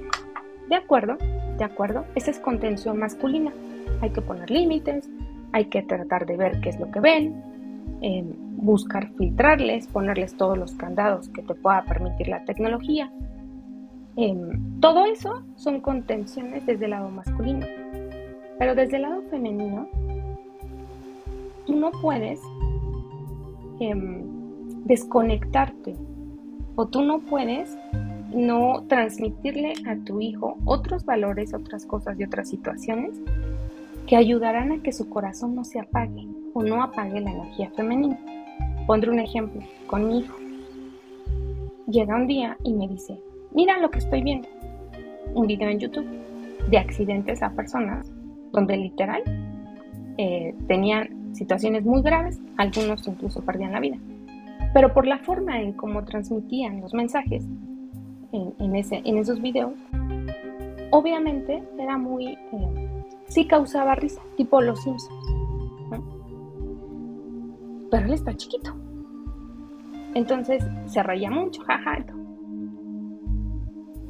De 0.68 0.76
acuerdo, 0.76 1.16
de 1.60 1.64
acuerdo, 1.64 2.06
esa 2.16 2.32
es 2.32 2.40
contención 2.40 2.98
masculina. 2.98 3.54
Hay 4.02 4.10
que 4.10 4.22
poner 4.24 4.50
límites, 4.50 5.08
hay 5.52 5.66
que 5.66 5.84
tratar 5.84 6.26
de 6.26 6.38
ver 6.38 6.60
qué 6.60 6.70
es 6.70 6.80
lo 6.80 6.90
que 6.90 7.00
ven, 7.00 7.40
em, 8.02 8.34
buscar 8.58 9.12
filtrarles, 9.16 9.86
ponerles 9.86 10.38
todos 10.38 10.58
los 10.58 10.74
candados 10.74 11.30
que 11.30 11.44
te 11.44 11.54
pueda 11.54 11.84
permitir 11.84 12.30
la 12.30 12.44
tecnología. 12.46 13.12
Em, 14.22 14.82
todo 14.82 15.06
eso 15.06 15.44
son 15.56 15.80
contenciones 15.80 16.66
desde 16.66 16.84
el 16.84 16.92
lado 16.92 17.10
masculino. 17.10 17.66
Pero 18.58 18.76
desde 18.76 18.98
el 18.98 19.04
lado 19.04 19.22
femenino, 19.30 19.88
tú 21.66 21.78
no 21.78 21.90
puedes 22.02 22.42
em, 23.80 24.26
desconectarte 24.84 25.96
o 26.76 26.86
tú 26.86 27.02
no 27.02 27.20
puedes 27.20 27.78
no 28.34 28.84
transmitirle 28.90 29.72
a 29.88 29.96
tu 30.04 30.20
hijo 30.20 30.58
otros 30.66 31.06
valores, 31.06 31.54
otras 31.54 31.86
cosas 31.86 32.20
y 32.20 32.26
otras 32.26 32.50
situaciones 32.50 33.16
que 34.06 34.18
ayudarán 34.18 34.74
a 34.74 34.84
que 34.84 34.92
su 34.92 35.08
corazón 35.08 35.56
no 35.56 35.64
se 35.64 35.80
apague 35.80 36.28
o 36.54 36.62
no 36.62 36.84
apague 36.84 37.22
la 37.22 37.32
energía 37.32 37.72
femenina. 37.72 38.20
Pondré 38.86 39.12
un 39.12 39.20
ejemplo 39.20 39.62
con 39.88 40.10
mi 40.10 40.20
hijo. 40.20 40.38
Llega 41.88 42.18
un 42.18 42.28
día 42.28 42.58
y 42.66 42.74
me 42.74 42.86
dice, 42.90 43.18
mira 43.52 43.80
lo 43.80 43.90
que 43.92 44.00
estoy 44.00 44.22
viendo. 44.22 44.48
Un 45.34 45.48
video 45.48 45.70
en 45.70 45.80
YouTube 45.80 46.08
de 46.70 46.78
accidentes 46.78 47.42
a 47.42 47.52
personas 47.52 48.12
donde 48.52 48.78
literal 48.78 49.22
eh, 50.18 50.56
tenían 50.68 51.36
situaciones 51.36 51.86
muy 51.86 52.02
graves, 52.02 52.40
algunos 52.58 53.08
incluso 53.08 53.42
perdían 53.42 53.72
la 53.72 53.80
vida 53.80 53.98
pero 54.74 54.94
por 54.94 55.08
la 55.08 55.18
forma 55.20 55.60
en 55.62 55.74
cómo 55.74 56.04
transmitían 56.04 56.82
los 56.82 56.94
mensajes 56.94 57.44
en, 58.32 58.76
ese, 58.76 59.02
en 59.06 59.18
esos 59.18 59.42
videos, 59.42 59.74
obviamente 60.92 61.64
era 61.80 61.98
muy, 61.98 62.28
eh, 62.28 63.04
sí 63.28 63.48
causaba 63.48 63.96
risa, 63.96 64.22
tipo 64.38 64.62
Los 64.62 64.84
Simpsons. 64.84 65.36
pero 67.90 68.06
él 68.06 68.14
está 68.14 68.36
chiquito. 68.36 68.76
Entonces 70.14 70.64
se 70.86 71.02
reía 71.02 71.32
mucho, 71.32 71.64
jaja. 71.64 72.06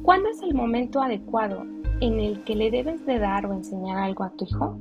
¿Cuándo 0.02 0.30
es 0.30 0.42
el 0.42 0.54
momento 0.54 1.02
adecuado 1.02 1.66
en 2.00 2.20
el 2.20 2.42
que 2.44 2.56
le 2.56 2.70
debes 2.70 3.04
de 3.04 3.18
dar 3.18 3.44
o 3.44 3.52
enseñar 3.52 3.98
algo 3.98 4.24
a 4.24 4.30
tu 4.30 4.46
hijo? 4.46 4.78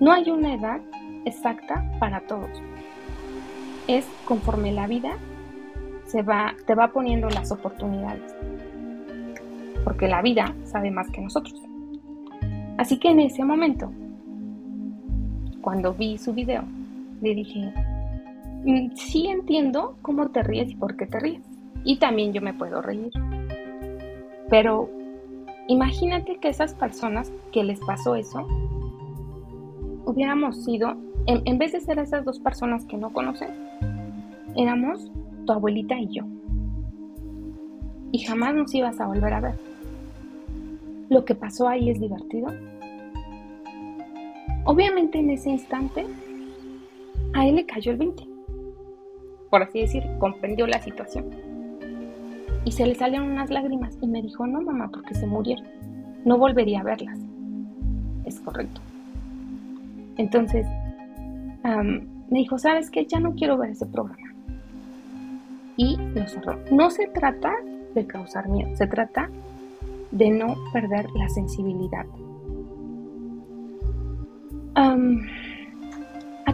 No 0.00 0.12
hay 0.12 0.30
una 0.30 0.54
edad 0.54 0.80
exacta 1.24 1.84
para 2.00 2.26
todos. 2.26 2.50
Es 3.86 4.04
conforme 4.24 4.72
la 4.72 4.88
vida 4.88 5.16
se 6.06 6.22
va, 6.22 6.54
te 6.66 6.74
va 6.74 6.88
poniendo 6.88 7.28
las 7.28 7.52
oportunidades. 7.52 8.34
Porque 9.84 10.08
la 10.08 10.22
vida 10.22 10.54
sabe 10.64 10.90
más 10.90 11.08
que 11.10 11.20
nosotros. 11.20 11.54
Así 12.78 12.98
que 12.98 13.10
en 13.10 13.20
ese 13.20 13.44
momento, 13.44 13.92
cuando 15.60 15.94
vi 15.94 16.18
su 16.18 16.34
video, 16.34 16.64
le 17.20 17.34
dije, 17.34 17.72
mm, 18.64 18.96
sí 18.96 19.28
entiendo 19.28 19.96
cómo 20.02 20.30
te 20.30 20.42
ríes 20.42 20.70
y 20.70 20.74
por 20.74 20.96
qué 20.96 21.06
te 21.06 21.20
ríes. 21.20 21.42
Y 21.84 21.98
también 21.98 22.32
yo 22.32 22.42
me 22.42 22.54
puedo 22.54 22.82
reír. 22.82 23.12
Pero 24.50 24.88
imagínate 25.68 26.38
que 26.38 26.48
esas 26.48 26.74
personas 26.74 27.32
que 27.52 27.64
les 27.64 27.80
pasó 27.80 28.14
eso, 28.14 28.46
hubiéramos 30.06 30.64
sido, 30.64 30.96
en, 31.26 31.58
vez 31.58 31.72
de 31.72 31.80
ser 31.80 31.98
esas 31.98 32.24
dos 32.24 32.40
personas 32.40 32.84
que 32.86 32.96
no 32.96 33.12
conocen, 33.12 33.50
éramos 34.56 35.10
tu 35.46 35.52
abuelita 35.52 35.98
y 35.98 36.08
yo. 36.08 36.24
Y 38.12 38.20
jamás 38.20 38.54
nos 38.54 38.74
ibas 38.74 38.98
a 39.00 39.06
volver 39.06 39.32
a 39.34 39.40
ver. 39.40 39.58
Lo 41.10 41.24
que 41.24 41.34
pasó 41.34 41.68
ahí 41.68 41.90
es 41.90 42.00
divertido. 42.00 42.48
Obviamente 44.64 45.18
en 45.18 45.30
ese 45.30 45.50
instante 45.50 46.06
a 47.34 47.46
él 47.46 47.56
le 47.56 47.66
cayó 47.66 47.92
el 47.92 47.98
20. 47.98 48.26
Por 49.50 49.62
así 49.62 49.80
decir, 49.80 50.04
comprendió 50.18 50.66
la 50.66 50.80
situación. 50.80 51.47
Y 52.64 52.72
se 52.72 52.86
le 52.86 52.94
salieron 52.94 53.30
unas 53.30 53.50
lágrimas 53.50 53.96
y 54.00 54.06
me 54.06 54.22
dijo, 54.22 54.46
no 54.46 54.60
mamá, 54.60 54.90
porque 54.90 55.14
se 55.14 55.26
murieron. 55.26 55.66
No 56.24 56.38
volvería 56.38 56.80
a 56.80 56.84
verlas. 56.84 57.18
Es 58.24 58.40
correcto. 58.40 58.80
Entonces, 60.16 60.66
me 61.64 62.38
dijo, 62.38 62.58
¿sabes 62.58 62.90
qué? 62.90 63.06
Ya 63.06 63.20
no 63.20 63.34
quiero 63.34 63.56
ver 63.56 63.70
ese 63.70 63.86
programa. 63.86 64.34
Y 65.76 65.96
lo 65.96 66.26
cerró. 66.26 66.58
No 66.72 66.90
se 66.90 67.06
trata 67.08 67.52
de 67.94 68.06
causar 68.06 68.48
miedo, 68.48 68.74
se 68.76 68.86
trata 68.86 69.30
de 70.10 70.30
no 70.30 70.56
perder 70.72 71.06
la 71.14 71.28
sensibilidad. 71.28 72.04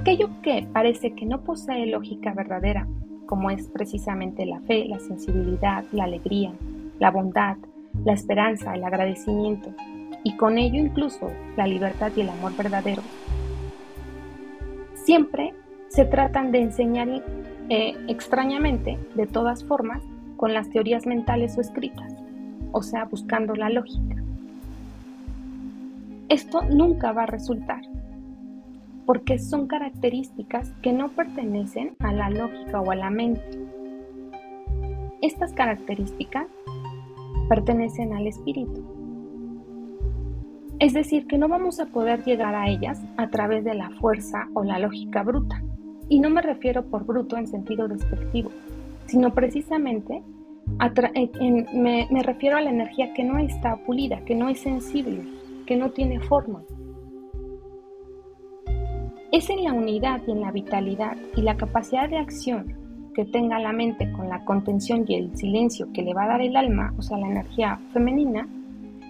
aquello 0.04 0.28
que 0.42 0.66
parece 0.70 1.14
que 1.14 1.24
no 1.24 1.40
posee 1.42 1.87
lógica 1.87 2.35
verdadera, 2.35 2.87
como 3.26 3.50
es 3.50 3.68
precisamente 3.68 4.46
la 4.46 4.60
fe, 4.60 4.87
la 4.87 5.00
sensibilidad, 5.00 5.84
la 5.92 6.04
alegría, 6.04 6.52
la 6.98 7.10
bondad, 7.10 7.56
la 8.04 8.12
esperanza, 8.12 8.74
el 8.74 8.84
agradecimiento, 8.84 9.72
y 10.22 10.37
con 10.37 10.58
ello 10.58 10.78
incluso 10.78 11.30
la 11.56 11.66
libertad 11.66 12.12
y 12.16 12.22
el 12.22 12.30
amor 12.30 12.56
verdadero, 12.56 13.02
siempre 14.94 15.54
se 15.88 16.04
tratan 16.04 16.50
de 16.50 16.60
enseñar 16.60 17.08
eh, 17.68 17.94
extrañamente, 18.08 18.98
de 19.14 19.26
todas 19.26 19.64
formas, 19.64 20.02
con 20.37 20.52
las 20.52 20.68
teorías 20.70 21.06
mentales 21.06 21.56
o 21.56 21.60
escritas, 21.60 22.12
o 22.72 22.82
sea, 22.82 23.04
buscando 23.04 23.54
la 23.54 23.70
lógica. 23.70 24.16
Esto 26.28 26.62
nunca 26.62 27.12
va 27.12 27.22
a 27.24 27.26
resultar, 27.26 27.82
porque 29.06 29.38
son 29.38 29.66
características 29.66 30.72
que 30.82 30.92
no 30.92 31.10
pertenecen 31.10 31.96
a 32.00 32.12
la 32.12 32.30
lógica 32.30 32.80
o 32.80 32.90
a 32.90 32.96
la 32.96 33.10
mente. 33.10 33.42
Estas 35.22 35.52
características 35.52 36.46
pertenecen 37.48 38.12
al 38.12 38.26
espíritu. 38.26 38.84
Es 40.78 40.92
decir, 40.92 41.26
que 41.26 41.38
no 41.38 41.48
vamos 41.48 41.80
a 41.80 41.86
poder 41.86 42.24
llegar 42.24 42.54
a 42.54 42.68
ellas 42.68 43.00
a 43.16 43.30
través 43.30 43.64
de 43.64 43.74
la 43.74 43.90
fuerza 43.90 44.48
o 44.54 44.64
la 44.64 44.78
lógica 44.78 45.22
bruta. 45.22 45.62
Y 46.08 46.20
no 46.20 46.30
me 46.30 46.42
refiero 46.42 46.84
por 46.84 47.06
bruto 47.06 47.36
en 47.36 47.46
sentido 47.46 47.88
despectivo, 47.88 48.50
sino 49.06 49.32
precisamente 49.32 50.22
me, 51.72 52.22
refiero 52.22 52.56
a 52.56 52.60
la 52.60 52.70
energía 52.70 53.12
que 53.14 53.24
no 53.24 53.38
está 53.38 53.76
pulida, 53.76 54.24
que 54.24 54.34
no 54.34 54.48
es 54.48 54.60
sensible, 54.60 55.22
que 55.66 55.76
no 55.76 55.90
tiene 55.90 56.20
forma. 56.20 56.62
Es 59.35 59.51
en 59.51 59.64
la 59.64 59.73
unidad 59.73 60.23
y 60.29 60.31
en 60.31 60.42
la 60.42 60.53
vitalidad 60.53 61.16
y 61.35 61.42
la 61.42 61.57
capacidad 61.57 62.09
de 62.09 62.18
acción 62.18 62.73
que 63.16 63.25
tenga 63.25 63.59
la 63.59 63.73
mente 63.73 64.12
con 64.12 64.29
la 64.29 64.44
contención 64.44 65.05
y 65.09 65.16
el 65.16 65.37
silencio 65.37 65.88
que 65.92 66.03
le 66.03 66.14
va 66.14 66.23
a 66.23 66.29
dar 66.29 66.40
el 66.40 66.55
alma, 66.55 66.94
o 66.97 67.03
sea, 67.03 67.18
la 67.18 67.27
energía 67.27 67.81
femenina, 67.92 68.47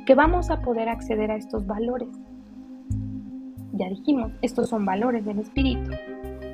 que 0.07 0.15
vamos 0.15 0.49
a 0.49 0.63
poder 0.63 0.89
acceder 0.89 1.31
a 1.31 1.37
estos 1.37 1.67
valores. 1.67 2.09
Ya 3.73 3.91
dijimos, 3.91 4.33
estos 4.41 4.71
son 4.71 4.87
valores 4.87 5.27
del 5.27 5.41
espíritu. 5.41 5.91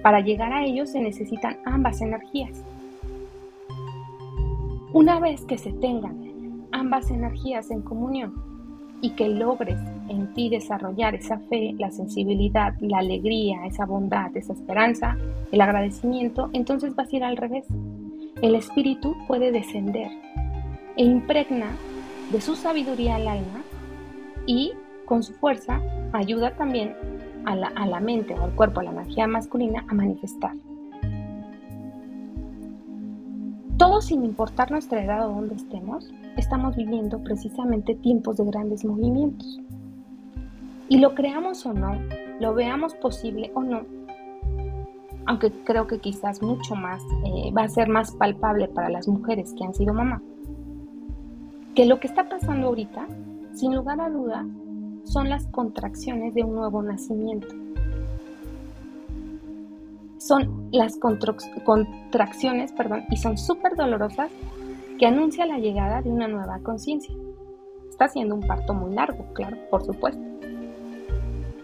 Para 0.03 0.19
llegar 0.19 0.53
a 0.53 0.65
ellos 0.65 0.91
se 0.91 1.01
necesitan 1.01 1.57
ambas 1.65 2.01
energías. 2.01 2.65
Una 4.93 5.21
vez 5.21 5.45
que 5.45 5.59
se 5.59 5.73
tengan 5.75 6.67
ambas 6.73 7.09
energías 7.13 7.71
en 7.71 7.83
comunión 7.83 8.35
y 9.01 9.11
que 9.11 9.29
logres 9.29 9.79
en 10.11 10.35
ti 10.35 10.49
desarrollar 10.49 11.15
esa 11.15 11.39
fe, 11.39 11.75
la 11.79 11.91
sensibilidad, 11.91 12.75
la 12.81 12.99
alegría, 12.99 13.65
esa 13.67 13.87
bondad, 13.87 14.37
esa 14.37 14.53
esperanza, 14.53 15.17
el 15.53 15.61
agradecimiento, 15.61 16.51
entonces 16.53 16.95
vas 16.95 17.13
a 17.13 17.17
ir 17.17 17.25
al 17.25 17.37
revés. 17.37 17.65
El 18.43 18.55
espíritu 18.55 19.17
puede 19.27 19.53
descender 19.53 20.11
e 20.97 21.05
impregna 21.05 21.71
de 22.33 22.41
su 22.41 22.57
sabiduría 22.57 23.17
al 23.17 23.29
alma 23.29 23.63
y 24.47 24.73
con 25.07 25.23
su 25.23 25.33
fuerza 25.35 25.81
ayuda 26.13 26.57
también 26.57 26.95
a 27.45 27.55
la, 27.55 27.69
a 27.69 27.87
la 27.87 28.01
mente 28.01 28.35
o 28.35 28.45
al 28.45 28.55
cuerpo, 28.55 28.81
a 28.81 28.85
la 28.85 28.91
energía 28.91 29.27
masculina 29.27 29.85
a 29.89 29.95
manifestar. 29.95 30.55
Todos 33.79 34.07
sin 34.07 34.25
importar 34.25 34.71
nuestra 34.71 35.03
edad 35.03 35.27
o 35.27 35.35
donde 35.35 35.55
estemos, 35.55 36.13
estamos 36.37 36.77
viviendo 36.77 37.19
precisamente 37.23 37.95
tiempos 37.95 38.37
de 38.37 38.45
grandes 38.45 38.85
movimientos. 38.85 39.59
Y 40.91 40.99
lo 40.99 41.15
creamos 41.15 41.65
o 41.65 41.73
no, 41.73 41.99
lo 42.39 42.53
veamos 42.53 42.95
posible 42.97 43.51
o 43.55 43.63
no, 43.63 43.87
aunque 45.25 45.51
creo 45.65 45.87
que 45.87 46.01
quizás 46.01 46.43
mucho 46.43 46.75
más 46.75 47.03
eh, 47.25 47.51
va 47.57 47.63
a 47.63 47.69
ser 47.69 47.89
más 47.89 48.13
palpable 48.13 48.69
para 48.69 48.91
las 48.91 49.09
mujeres 49.09 49.55
que 49.57 49.65
han 49.65 49.75
sido 49.75 49.95
mamá, 49.95 50.21
que 51.75 51.87
lo 51.87 51.99
que 51.99 52.09
está 52.09 52.29
pasando 52.29 52.67
ahorita, 52.67 53.07
sin 53.55 53.75
lugar 53.75 54.03
a 54.03 54.11
duda, 54.11 54.45
son 55.05 55.31
las 55.31 55.47
contracciones 55.47 56.35
de 56.35 56.45
un 56.45 56.57
nuevo 56.57 56.83
nacimiento 56.83 57.49
son 60.21 60.69
las 60.71 60.97
contracciones, 60.99 62.73
perdón, 62.73 63.05
y 63.11 63.17
son 63.17 63.39
súper 63.39 63.75
dolorosas 63.75 64.31
que 64.99 65.07
anuncia 65.07 65.47
la 65.47 65.59
llegada 65.59 66.03
de 66.03 66.11
una 66.11 66.29
nueva 66.29 66.59
conciencia. 66.59 67.15
Está 67.89 68.07
siendo 68.09 68.35
un 68.35 68.47
parto 68.47 68.75
muy 68.75 68.95
largo, 68.95 69.25
claro, 69.33 69.57
por 69.71 69.83
supuesto. 69.83 70.30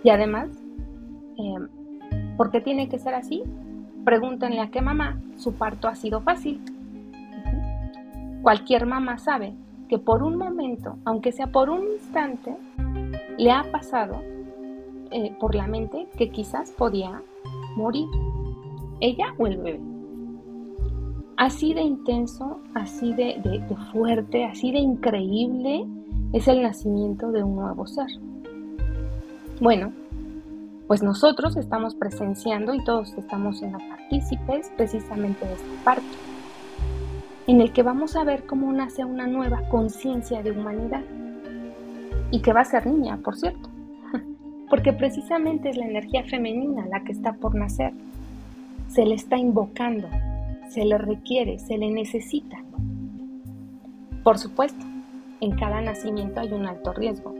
Y 0.02 0.11
además, 0.11 0.50
em, 1.37 1.68
¿por 2.37 2.50
qué 2.50 2.61
tiene 2.61 2.88
que 2.88 2.98
ser 2.98 3.14
así? 3.14 3.42
Pregúntenle 4.04 4.61
a 4.61 4.70
qué 4.70 4.80
mamá 4.80 5.20
su 5.37 5.54
parto 5.54 5.88
ha 5.88 5.94
sido 5.94 6.20
fácil. 6.20 6.61
Cualquier 8.42 8.87
mamá 8.87 9.18
sabe 9.18 9.54
que 9.88 9.98
por 9.98 10.22
un 10.22 10.37
momento, 10.37 10.96
aunque 11.04 11.32
sea 11.32 11.48
por 11.48 11.70
un 11.70 11.82
instante, 11.92 12.56
le 13.38 13.50
ha 13.50 13.64
pasado 13.70 14.22
eh, 15.11 15.37
por 15.38 15.54
la 15.54 15.66
mente 15.66 16.09
que 16.16 16.30
quizás 16.30 16.70
podía 16.72 17.22
morir 17.76 18.06
ella 19.00 19.35
o 19.38 19.46
el 19.46 19.56
bebé. 19.59 19.80
Así 21.37 21.74
de 21.74 21.82
intenso, 21.82 22.61
así 22.74 23.12
de, 23.12 23.40
fuerte, 23.92 24.44
así 24.44 24.72
de 24.72 24.78
increíble 24.78 25.87
es 26.32 26.48
el 26.48 26.62
nacimiento 26.62 27.30
de 27.30 27.42
un 27.42 27.56
nuevo 27.56 27.87
ser. 27.87 28.06
Bueno, 29.61 29.92
pues 30.87 31.03
nosotros 31.03 31.57
estamos 31.57 31.95
presenciando 31.95 32.75
y 32.75 32.85
todos 32.85 33.12
estamos 33.14 33.59
siendo 33.59 33.79
partícipes 33.79 34.71
precisamente 34.77 35.47
de 35.47 35.55
esta 35.55 35.85
parte, 35.85 36.07
en 37.47 37.61
el 37.61 37.73
que 37.73 37.83
vamos 37.83 38.16
a 38.16 38.25
ver 38.25 38.47
cómo 38.47 38.73
nace 38.73 39.05
una 39.05 39.27
nueva 39.27 39.69
conciencia 39.69 40.42
de 40.42 40.53
humanidad 40.53 41.03
y 42.31 42.40
que 42.40 42.53
va 42.53 42.61
a 42.61 42.64
ser 42.64 42.87
niña, 42.87 43.19
por 43.19 43.37
cierto, 43.37 43.69
porque 44.71 44.92
precisamente 44.92 45.71
es 45.71 45.77
la 45.77 45.87
energía 45.87 46.25
femenina 46.25 46.87
la 46.87 47.05
que 47.05 47.12
está 47.12 47.33
por 47.35 47.55
nacer 47.55 47.92
se 48.88 49.05
le 49.05 49.14
está 49.14 49.37
invocando, 49.37 50.09
se 50.71 50.85
le 50.85 50.99
requiere, 50.99 51.59
se 51.59 51.77
le 51.77 51.90
necesita. 51.90 52.57
Por 54.23 54.38
supuesto, 54.38 54.85
en 55.40 55.55
cada 55.57 55.81
nacimiento 55.81 56.40
hay 56.40 56.53
un 56.53 56.66
alto 56.66 56.92
riesgo. 56.92 57.35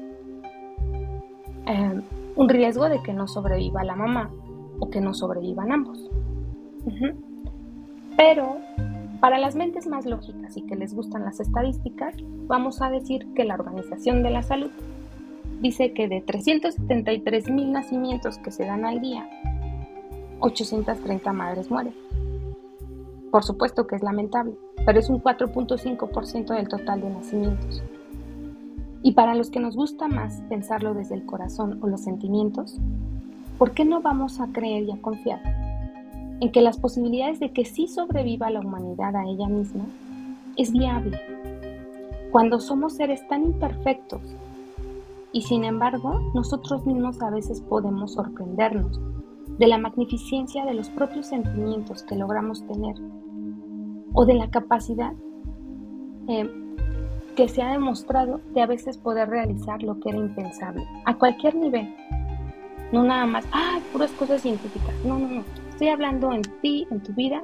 Eh, 1.67 2.01
un 2.37 2.49
riesgo 2.49 2.89
de 2.89 3.03
que 3.03 3.13
no 3.13 3.27
sobreviva 3.27 3.83
la 3.83 3.97
mamá 3.97 4.31
o 4.79 4.91
que 4.91 5.01
no 5.01 5.15
sobrevivan 5.15 5.73
ambos. 5.73 6.11
Pero 8.17 8.59
para 9.21 9.39
las 9.39 9.57
mentes 9.57 9.87
más 9.87 10.07
lógicas 10.07 10.57
y 10.57 10.63
que 10.63 10.77
les 10.77 10.95
gustan 10.95 11.25
las 11.25 11.41
estadísticas, 11.41 12.15
vamos 12.47 12.83
a 12.83 12.91
decir 12.91 13.27
que 13.35 13.45
la 13.45 13.55
Organización 13.55 14.23
de 14.23 14.31
la 14.31 14.43
Salud 14.43 14.71
dice 15.61 15.93
que 15.93 16.07
de 16.07 16.21
373 16.21 17.51
mil 17.51 17.73
nacimientos 17.73 18.39
que 18.39 18.51
se 18.51 18.65
dan 18.65 18.85
al 18.85 19.01
día, 19.01 19.29
830 20.41 21.33
madres 21.33 21.71
mueren. 21.71 21.95
Por 23.31 23.43
supuesto 23.43 23.87
que 23.87 23.97
es 23.97 24.03
lamentable, 24.03 24.55
pero 24.85 24.99
es 24.99 25.09
un 25.09 25.23
4.5% 25.23 26.55
del 26.55 26.69
total 26.69 27.01
de 27.01 27.11
nacimientos. 27.11 27.83
Y 29.03 29.13
para 29.13 29.35
los 29.35 29.51
que 29.51 29.61
nos 29.61 29.77
gusta 29.77 30.09
más 30.09 30.43
pensarlo 30.49 30.95
desde 30.95 31.15
el 31.15 31.27
corazón 31.27 31.79
o 31.83 31.87
los 31.87 32.03
sentimientos, 32.03 32.79
¿por 33.59 33.73
qué 33.73 33.85
no 33.85 34.01
vamos 34.01 34.41
a 34.41 34.49
creer 34.49 34.85
y 34.85 34.93
a 34.93 35.01
confiar 35.01 35.41
en 36.41 36.51
que 36.53 36.61
las 36.61 36.79
posibilidades 36.79 37.41
de 37.41 37.53
que 37.53 37.65
sí 37.65 37.89
sobreviva 37.89 38.51
la 38.51 38.61
humanidad 38.61 39.15
a 39.17 39.25
ella 39.25 39.49
misma 39.49 39.85
es 40.57 40.73
viable? 40.73 41.21
Cuando 42.33 42.61
somos 42.61 42.95
seres 42.95 43.27
tan 43.29 43.45
imperfectos 43.45 44.21
y 45.33 45.43
sin 45.43 45.65
embargo 45.65 46.21
nosotros 46.35 46.85
mismos 46.87 47.21
a 47.23 47.31
veces 47.31 47.61
podemos 47.61 48.15
sorprendernos 48.15 49.01
de 49.59 49.67
la 49.67 49.79
magnificencia 49.79 50.65
de 50.65 50.75
los 50.75 50.91
propios 50.91 51.27
sentimientos 51.27 52.03
que 52.03 52.17
logramos 52.17 52.67
tener 52.67 52.97
o 54.13 54.25
de 54.25 54.35
la 54.35 54.51
capacidad 54.51 55.13
eh, 56.29 56.66
que 57.37 57.49
se 57.49 57.63
ha 57.63 57.71
demostrado 57.71 58.41
de 58.55 58.63
a 58.63 58.67
veces 58.67 58.97
poder 58.97 59.29
realizar 59.29 59.83
lo 59.83 60.01
que 60.01 60.09
era 60.09 60.19
impensable, 60.19 60.83
a 61.05 61.15
cualquier 61.15 61.55
nivel. 61.55 61.95
No 62.93 63.05
nada 63.05 63.27
más, 63.27 63.47
ah, 63.53 63.79
puras 63.93 64.11
cosas 64.13 64.41
científicas. 64.41 64.95
No, 65.05 65.19
no, 65.19 65.29
no. 65.29 65.45
Estoy 65.71 65.89
hablando 65.89 66.33
en 66.33 66.43
ti, 66.63 66.87
en 66.91 67.01
tu 67.01 67.13
vida 67.13 67.43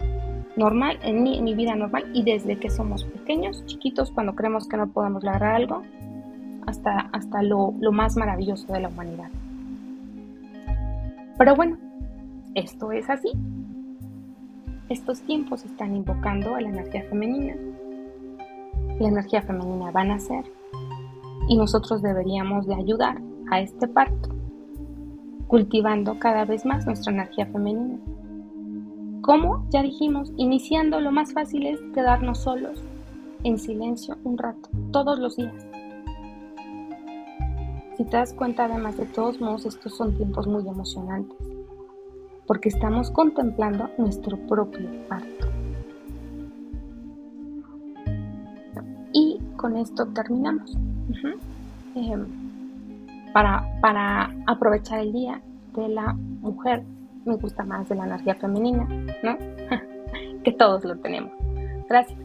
normal, 0.56 0.98
en 1.02 1.22
mi, 1.22 1.38
en 1.38 1.44
mi 1.44 1.54
vida 1.54 1.74
normal 1.74 2.10
y 2.14 2.22
desde 2.22 2.58
que 2.58 2.70
somos 2.70 3.04
pequeños, 3.04 3.64
chiquitos, 3.66 4.10
cuando 4.10 4.34
creemos 4.34 4.66
que 4.66 4.76
no 4.76 4.88
podemos 4.88 5.22
lograr 5.22 5.54
algo, 5.54 5.82
hasta, 6.66 7.10
hasta 7.12 7.42
lo, 7.42 7.74
lo 7.80 7.92
más 7.92 8.16
maravilloso 8.16 8.72
de 8.72 8.80
la 8.80 8.88
humanidad. 8.88 9.30
Pero 11.36 11.54
bueno, 11.54 11.76
esto 12.54 12.92
es 12.92 13.10
así. 13.10 13.32
Estos 14.88 15.20
tiempos 15.22 15.64
están 15.64 15.96
invocando 15.96 16.54
a 16.54 16.60
la 16.60 16.68
energía 16.68 17.02
femenina. 17.04 17.54
La 19.02 19.08
energía 19.08 19.42
femenina 19.42 19.90
va 19.90 20.02
a 20.02 20.04
nacer 20.04 20.44
y 21.48 21.56
nosotros 21.56 22.02
deberíamos 22.02 22.68
de 22.68 22.76
ayudar 22.76 23.20
a 23.50 23.60
este 23.60 23.88
parto, 23.88 24.28
cultivando 25.48 26.20
cada 26.20 26.44
vez 26.44 26.64
más 26.64 26.86
nuestra 26.86 27.12
energía 27.12 27.46
femenina. 27.46 27.98
¿Cómo? 29.22 29.66
Ya 29.70 29.82
dijimos, 29.82 30.32
iniciando 30.36 31.00
lo 31.00 31.10
más 31.10 31.32
fácil 31.32 31.66
es 31.66 31.80
quedarnos 31.92 32.44
solos, 32.44 32.80
en 33.42 33.58
silencio, 33.58 34.18
un 34.22 34.38
rato, 34.38 34.70
todos 34.92 35.18
los 35.18 35.34
días. 35.34 35.66
Si 37.96 38.04
te 38.04 38.16
das 38.16 38.32
cuenta, 38.32 38.66
además 38.66 38.96
de 38.98 39.06
todos 39.06 39.40
modos, 39.40 39.66
estos 39.66 39.96
son 39.96 40.16
tiempos 40.16 40.46
muy 40.46 40.62
emocionantes 40.68 41.36
porque 42.46 42.68
estamos 42.68 43.10
contemplando 43.10 43.90
nuestro 43.98 44.36
propio 44.46 44.88
parto. 45.08 45.51
Con 49.62 49.76
esto 49.76 50.04
terminamos. 50.08 50.76
Em, 51.94 52.26
para, 53.32 53.64
para 53.80 54.34
aprovechar 54.46 54.98
el 54.98 55.12
día 55.12 55.40
de 55.74 55.88
la 55.88 56.12
mujer, 56.12 56.82
me 57.24 57.36
gusta 57.36 57.64
más 57.64 57.88
de 57.88 57.94
la 57.94 58.06
energía 58.06 58.34
femenina, 58.34 58.86
¿no? 59.22 59.38
que 60.44 60.52
todos 60.52 60.84
lo 60.84 60.96
tenemos. 60.96 61.32
Gracias. 61.88 62.21